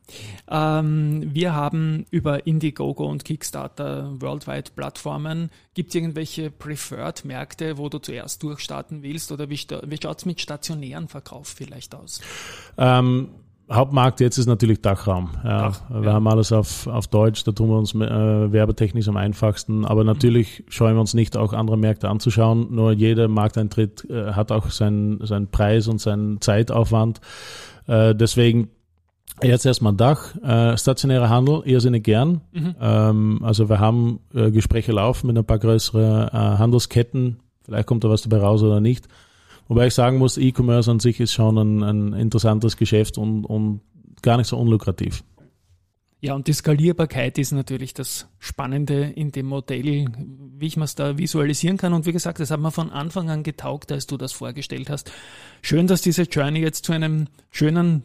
Ähm, 0.48 1.31
wir 1.35 1.55
haben 1.55 2.07
über 2.11 2.46
Indiegogo 2.46 3.05
und 3.07 3.25
Kickstarter 3.25 4.20
worldwide 4.20 4.70
Plattformen. 4.75 5.51
Gibt 5.75 5.90
es 5.90 5.94
irgendwelche 5.94 6.51
Preferred-Märkte, 6.51 7.79
wo 7.79 7.88
du 7.88 7.98
zuerst 7.98 8.42
durchstarten 8.42 9.03
willst? 9.03 9.33
Oder 9.33 9.51
wie, 9.51 9.59
wie 9.87 9.98
schaut 10.03 10.18
es 10.18 10.27
mit 10.27 10.40
stationären 10.40 11.09
Verkauf 11.09 11.48
vielleicht 11.48 11.94
aus? 11.94 12.20
Ähm, 12.79 13.29
Hauptmarkt 13.73 14.21
jetzt 14.21 14.39
ist 14.39 14.47
natürlich 14.47 14.81
Dachraum. 14.81 15.31
Ja. 15.45 15.69
Dach, 15.69 15.81
wir 15.91 16.03
ja. 16.05 16.13
haben 16.13 16.29
alles 16.29 16.53
auf, 16.53 16.87
auf 16.87 17.07
Deutsch, 17.07 17.45
da 17.45 17.53
tun 17.53 17.71
wir 17.71 17.79
uns 17.79 17.95
äh, 17.95 18.53
werbetechnisch 18.53 19.09
am 19.09 19.17
einfachsten. 19.17 19.85
Aber 19.85 20.05
natürlich 20.05 20.65
scheuen 20.69 20.97
wir 20.97 21.01
uns 21.01 21.15
nicht, 21.15 21.37
auch 21.37 21.53
andere 21.53 21.77
Märkte 21.77 22.09
anzuschauen. 22.09 22.69
Nur 22.71 22.93
jeder 22.93 23.29
Markteintritt 23.29 24.09
äh, 24.11 24.33
hat 24.33 24.53
auch 24.53 24.71
seinen, 24.71 25.25
seinen 25.27 25.49
Preis 25.49 25.89
und 25.89 26.01
seinen 26.01 26.41
Zeitaufwand. 26.41 27.21
Äh, 27.87 28.15
deswegen 28.15 28.69
Jetzt 29.43 29.67
erstmal 29.67 29.95
Dach, 29.95 30.37
äh, 30.43 30.77
stationärer 30.77 31.29
Handel, 31.29 31.63
irrsinnig 31.65 32.05
gern. 32.05 32.43
Mhm. 32.53 32.75
Ähm, 32.81 33.41
also 33.43 33.69
wir 33.69 33.81
haben 33.81 34.21
äh, 34.35 34.51
Gespräche 34.51 34.93
laufen 34.93 35.29
mit 35.29 35.39
ein 35.39 35.45
paar 35.45 35.59
größeren 35.59 36.29
äh, 36.29 36.31
Handelsketten. 36.31 37.41
Vielleicht 37.65 37.87
kommt 37.87 38.05
da 38.05 38.11
was 38.11 38.23
dabei 38.23 38.39
raus 38.39 38.63
oder 38.63 38.81
nicht. 38.81 39.09
Wobei 39.73 39.87
ich 39.87 39.95
sagen 39.95 40.19
muss, 40.19 40.37
E-Commerce 40.37 40.91
an 40.91 41.01
sich 41.01 41.19
ist 41.19 41.33
schon 41.33 41.57
ein, 41.57 41.83
ein 41.83 42.13
interessantes 42.13 42.77
Geschäft 42.77 43.17
und, 43.17 43.47
und 43.47 43.81
gar 44.21 44.37
nicht 44.37 44.49
so 44.49 44.59
unlukrativ. 44.59 45.25
Ja, 46.21 46.35
und 46.35 46.47
die 46.47 46.53
Skalierbarkeit 46.53 47.39
ist 47.39 47.53
natürlich 47.53 47.95
das 47.95 48.29
Spannende 48.39 49.05
in 49.05 49.33
dem 49.33 49.47
Modell, 49.47 50.05
wie 50.59 50.67
ich 50.67 50.77
mir 50.77 50.85
es 50.85 50.95
da 50.95 51.17
visualisieren 51.17 51.79
kann. 51.79 51.95
Und 51.95 52.05
wie 52.05 52.13
gesagt, 52.13 52.39
das 52.39 52.51
hat 52.51 52.61
mir 52.61 52.71
von 52.71 52.91
Anfang 52.91 53.31
an 53.31 53.45
getaugt, 53.45 53.91
als 53.93 54.07
du 54.07 54.19
das 54.19 54.33
vorgestellt 54.33 54.91
hast. 54.91 55.11
Schön, 55.63 55.87
dass 55.87 56.03
diese 56.03 56.25
Journey 56.25 56.61
jetzt 56.61 56.85
zu 56.85 56.93
einem 56.93 57.29
schönen 57.51 58.03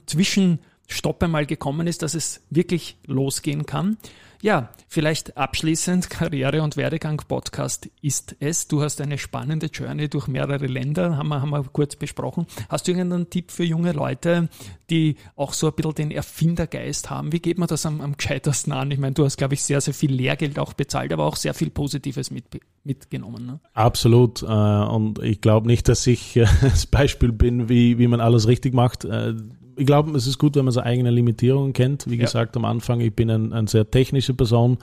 Zwischenstopp 0.88 1.23
einmal 1.23 1.45
gekommen 1.45 1.88
ist, 1.88 2.02
dass 2.02 2.15
es 2.15 2.41
wirklich 2.50 2.97
losgehen 3.06 3.65
kann. 3.65 3.97
Ja, 4.41 4.69
vielleicht 4.88 5.36
abschließend 5.36 6.10
Karriere- 6.12 6.62
und 6.62 6.78
Werdegang-Podcast 6.78 7.89
ist 8.02 8.36
es. 8.39 8.67
Du 8.67 8.84
hast 8.84 9.02
eine 9.02 9.17
spannende 9.17 9.65
Journey 9.67 10.10
durch 10.10 10.28
mehrere 10.28 10.67
Länder, 10.67 11.17
haben 11.17 11.30
wir, 11.30 11.41
haben 11.41 11.50
wir 11.50 11.63
kurz 11.63 11.95
besprochen. 11.95 12.45
Hast 12.69 12.88
du 12.88 12.91
irgendeinen 12.91 13.32
Tipp 13.32 13.52
für 13.52 13.63
junge 13.63 13.93
Leute, 13.93 14.50
die 14.91 15.15
auch 15.36 15.54
so 15.54 15.67
ein 15.67 15.73
bisschen 15.73 15.95
den 15.95 16.12
Erfindergeist 16.12 17.10
haben? 17.10 17.32
Wie 17.32 17.39
geht 17.39 17.58
man 17.58 17.67
das 17.67 17.86
am, 17.88 18.00
am 18.00 18.15
gescheitersten 18.15 18.73
an? 18.73 18.91
Ich 18.91 19.00
meine, 19.00 19.13
du 19.13 19.26
hast, 19.26 19.38
glaube 19.38 19.56
ich, 19.56 19.63
sehr, 19.63 19.82
sehr 19.82 19.95
viel 19.95 20.13
Lehrgeld 20.13 20.60
auch 20.60 20.73
bezahlt, 20.73 21.12
aber 21.12 21.26
auch 21.26 21.36
sehr 21.36 21.56
viel 21.56 21.71
Positives 21.71 22.30
mit, 22.30 22.45
mitgenommen. 22.84 23.45
Ne? 23.45 23.60
Absolut. 23.73 24.43
Äh, 24.43 24.45
und 24.45 25.17
ich 25.23 25.41
glaube 25.41 25.65
nicht, 25.65 25.88
dass 25.88 26.06
ich 26.06 26.36
äh, 26.36 26.45
das 26.62 26.86
Beispiel 26.86 27.32
bin, 27.32 27.69
wie, 27.69 27.97
wie 27.97 28.08
man 28.08 28.21
alles 28.21 28.47
richtig 28.47 28.76
macht 28.76 29.04
äh, 29.04 29.34
ich 29.78 29.86
glaube, 29.86 30.12
es 30.18 30.28
ist 30.28 30.38
gut, 30.38 30.56
wenn 30.56 30.66
man 30.66 30.74
seine 30.74 30.88
eigenen 30.88 31.13
Limitierungen 31.13 31.74
kennt. 31.74 32.10
Wie 32.10 32.16
ja. 32.16 32.24
gesagt 32.24 32.58
am 32.58 32.66
Anfang, 32.66 33.00
ich 33.00 33.13
bin 33.13 33.30
ein, 33.30 33.54
eine 33.54 33.68
sehr 33.68 33.90
technische 33.90 34.34
Person. 34.34 34.78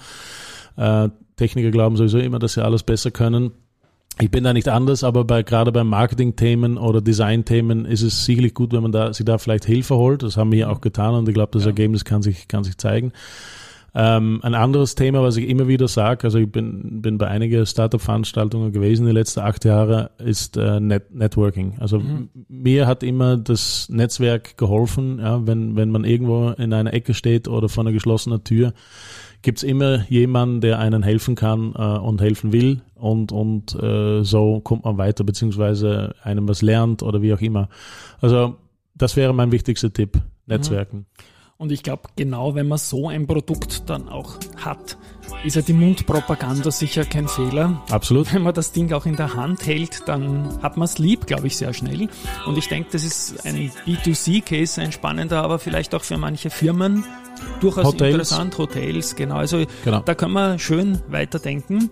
Äh, 0.77 1.09
Techniker 1.37 1.71
glauben 1.71 1.97
sowieso 1.97 2.19
immer, 2.19 2.39
dass 2.39 2.55
sie 2.55 2.65
alles 2.65 2.83
besser 2.83 3.11
können. 3.11 3.53
Ich 4.21 4.31
bin 4.31 4.45
da 4.45 4.53
nicht 4.53 4.69
anders, 4.69 5.03
aber 5.03 5.25
bei, 5.25 5.43
gerade 5.43 5.73
bei 5.73 5.83
Marketing-Themen 5.83 6.79
oder 6.79 7.01
Design-Themen 7.01 7.85
ist 7.85 8.03
es 8.03 8.25
sicherlich 8.25 8.55
gut, 8.55 8.73
wenn 8.73 8.83
man 8.83 8.93
da, 8.93 9.13
sich 9.13 9.27
da 9.27 9.39
vielleicht 9.39 9.65
Hilfe 9.65 9.97
holt. 9.97 10.23
Das 10.23 10.37
haben 10.37 10.53
wir 10.53 10.71
auch 10.71 10.81
getan 10.81 11.15
und 11.15 11.29
ich 11.29 11.35
glaube, 11.35 11.51
das 11.53 11.65
ja. 11.65 11.71
Ergebnis 11.71 12.05
kann 12.05 12.23
sich, 12.23 12.47
kann 12.47 12.63
sich 12.63 12.79
zeigen. 12.79 13.13
Ähm, 13.97 14.41
ein 14.43 14.55
anderes 14.55 14.97
Thema, 14.97 15.23
was 15.23 15.37
ich 15.37 15.49
immer 15.49 15.69
wieder 15.69 15.87
sage, 15.87 16.25
also 16.25 16.39
ich 16.39 16.51
bin, 16.51 17.01
bin 17.01 17.17
bei 17.17 17.29
einigen 17.29 17.65
Startup-Veranstaltungen 17.65 18.73
gewesen 18.73 19.07
die 19.07 19.13
letzten 19.13 19.41
acht 19.41 19.65
Jahre, 19.65 20.11
ist 20.19 20.57
äh, 20.57 20.81
Net 20.81 21.15
Networking. 21.15 21.77
Also 21.79 22.01
mhm. 22.01 22.29
mir 22.49 22.89
hat 22.89 23.05
immer 23.05 23.37
das 23.37 23.89
Netzwerk 23.89 24.59
geholfen, 24.59 25.21
ja, 25.21 25.47
wenn, 25.47 25.77
wenn 25.77 25.91
man 25.91 26.05
irgendwo 26.05 26.51
in 26.51 26.73
einer 26.73 26.93
Ecke 26.93 27.15
steht 27.15 27.47
oder 27.47 27.69
vor 27.69 27.85
einer 27.85 27.93
geschlossenen 27.93 28.43
Tür, 28.43 28.73
gibt's 29.43 29.63
immer 29.63 30.05
jemanden, 30.09 30.61
der 30.61 30.81
einen 30.81 31.05
helfen 31.05 31.37
kann 31.37 31.75
äh, 31.77 31.99
und 31.99 32.21
helfen 32.21 32.53
will 32.53 32.81
und, 32.97 33.31
und 33.31 33.81
äh, 33.81 34.25
so 34.25 34.59
kommt 34.59 34.85
man 34.85 34.99
weiter, 34.99 35.23
beziehungsweise 35.23 36.17
einem 36.25 36.49
was 36.49 36.63
lernt 36.63 37.05
oder 37.05 37.23
wie 37.23 37.33
auch 37.33 37.41
immer. 37.41 37.69
Also 38.21 38.57
das 38.97 39.15
wäre 39.15 39.33
mein 39.33 39.53
wichtigster 39.53 39.93
Tipp, 39.93 40.19
Netzwerken. 40.47 40.99
Mhm. 40.99 41.34
Und 41.57 41.71
ich 41.71 41.85
glaube, 41.85 42.03
genau 42.17 42.55
wenn 42.57 42.67
man 42.67 42.79
so 42.79 43.09
ein 43.09 43.27
Produkt 43.27 43.89
dann 43.89 44.09
auch 44.09 44.35
hat, 44.57 44.99
ist 45.45 45.55
ja 45.55 45.63
die 45.63 45.73
Mundpropaganda 45.73 46.71
sicher 46.71 47.05
kein 47.05 47.29
Fehler. 47.29 47.81
Absolut. 47.91 48.35
Wenn 48.35 48.43
man 48.43 48.55
das 48.55 48.73
Ding 48.73 48.93
auch 48.93 49.07
in 49.07 49.15
der 49.15 49.35
Hand 49.35 49.65
hält, 49.67 50.03
dann 50.07 50.61
hat 50.63 50.77
man 50.77 50.87
es 50.87 50.99
lieb, 50.99 51.27
glaube 51.27 51.47
ich, 51.47 51.57
sehr 51.57 51.73
schnell. 51.73 52.09
Und 52.47 52.59
ich 52.59 52.69
denke, 52.69 52.91
das 52.93 53.05
ist 53.05 53.47
ein 53.47 53.71
B2C-Case, 53.87 54.81
ein 54.81 54.91
spannender, 54.91 55.43
aber 55.43 55.61
vielleicht 55.61 55.95
auch 55.95 56.03
für 56.03 56.19
manche 56.19 56.51
Firmen 56.51 57.05
durchaus 57.61 57.85
Hotels. 57.85 58.13
interessant. 58.13 58.59
Hotels, 58.59 59.15
genau. 59.15 59.37
Also 59.37 59.65
genau. 59.85 60.01
da 60.01 60.15
können 60.15 60.33
wir 60.33 60.59
schön 60.59 61.01
weiterdenken. 61.09 61.91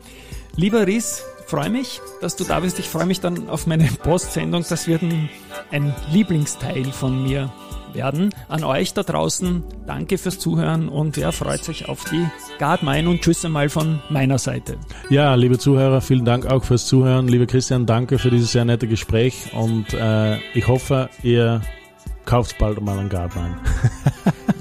Lieber 0.56 0.86
Riss, 0.86 1.22
freue 1.46 1.70
mich, 1.70 2.00
dass 2.20 2.34
du 2.34 2.44
da 2.44 2.60
bist. 2.60 2.78
Ich 2.78 2.88
freue 2.88 3.06
mich 3.06 3.20
dann 3.20 3.48
auf 3.48 3.66
meine 3.66 3.84
Postsendung. 4.02 4.64
Das 4.68 4.88
wird 4.88 5.02
ein, 5.02 5.28
ein 5.70 5.94
Lieblingsteil 6.10 6.86
von 6.86 7.22
mir 7.22 7.52
werden. 7.94 8.30
An 8.48 8.64
euch 8.64 8.94
da 8.94 9.02
draußen, 9.02 9.64
danke 9.86 10.18
fürs 10.18 10.38
Zuhören 10.38 10.88
und 10.88 11.16
wer 11.16 11.32
freut 11.32 11.64
sich 11.64 11.88
auf 11.88 12.04
die 12.04 12.26
Guardmine 12.58 13.08
und 13.08 13.22
Tschüss 13.22 13.44
einmal 13.44 13.68
von 13.68 14.00
meiner 14.08 14.38
Seite. 14.38 14.76
Ja, 15.10 15.34
liebe 15.34 15.58
Zuhörer, 15.58 16.00
vielen 16.00 16.24
Dank 16.24 16.46
auch 16.46 16.64
fürs 16.64 16.86
Zuhören. 16.86 17.28
Lieber 17.28 17.46
Christian, 17.46 17.86
danke 17.86 18.18
für 18.18 18.30
dieses 18.30 18.52
sehr 18.52 18.64
nette 18.64 18.86
Gespräch 18.86 19.52
und 19.52 19.92
äh, 19.94 20.36
ich 20.54 20.68
hoffe, 20.68 21.08
ihr 21.22 21.62
kauft 22.24 22.58
bald 22.58 22.80
mal 22.80 22.98
einen 22.98 23.08
Guardmine. 23.08 23.56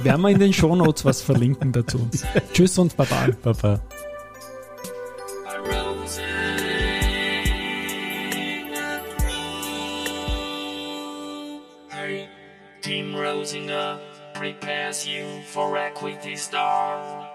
Werden 0.03 0.21
wir 0.21 0.29
in 0.29 0.39
den 0.39 0.53
Shownotes 0.53 1.05
was 1.05 1.21
verlinken 1.21 1.71
dazu. 1.71 2.07
Tschüss 2.53 2.77
und 2.77 2.97
Baba. 2.97 3.27
Baba. 3.43 3.79
Prepares 14.41 15.07
you 15.07 15.39
for 15.43 15.77
Equity 15.77 16.35
Star. 16.35 17.30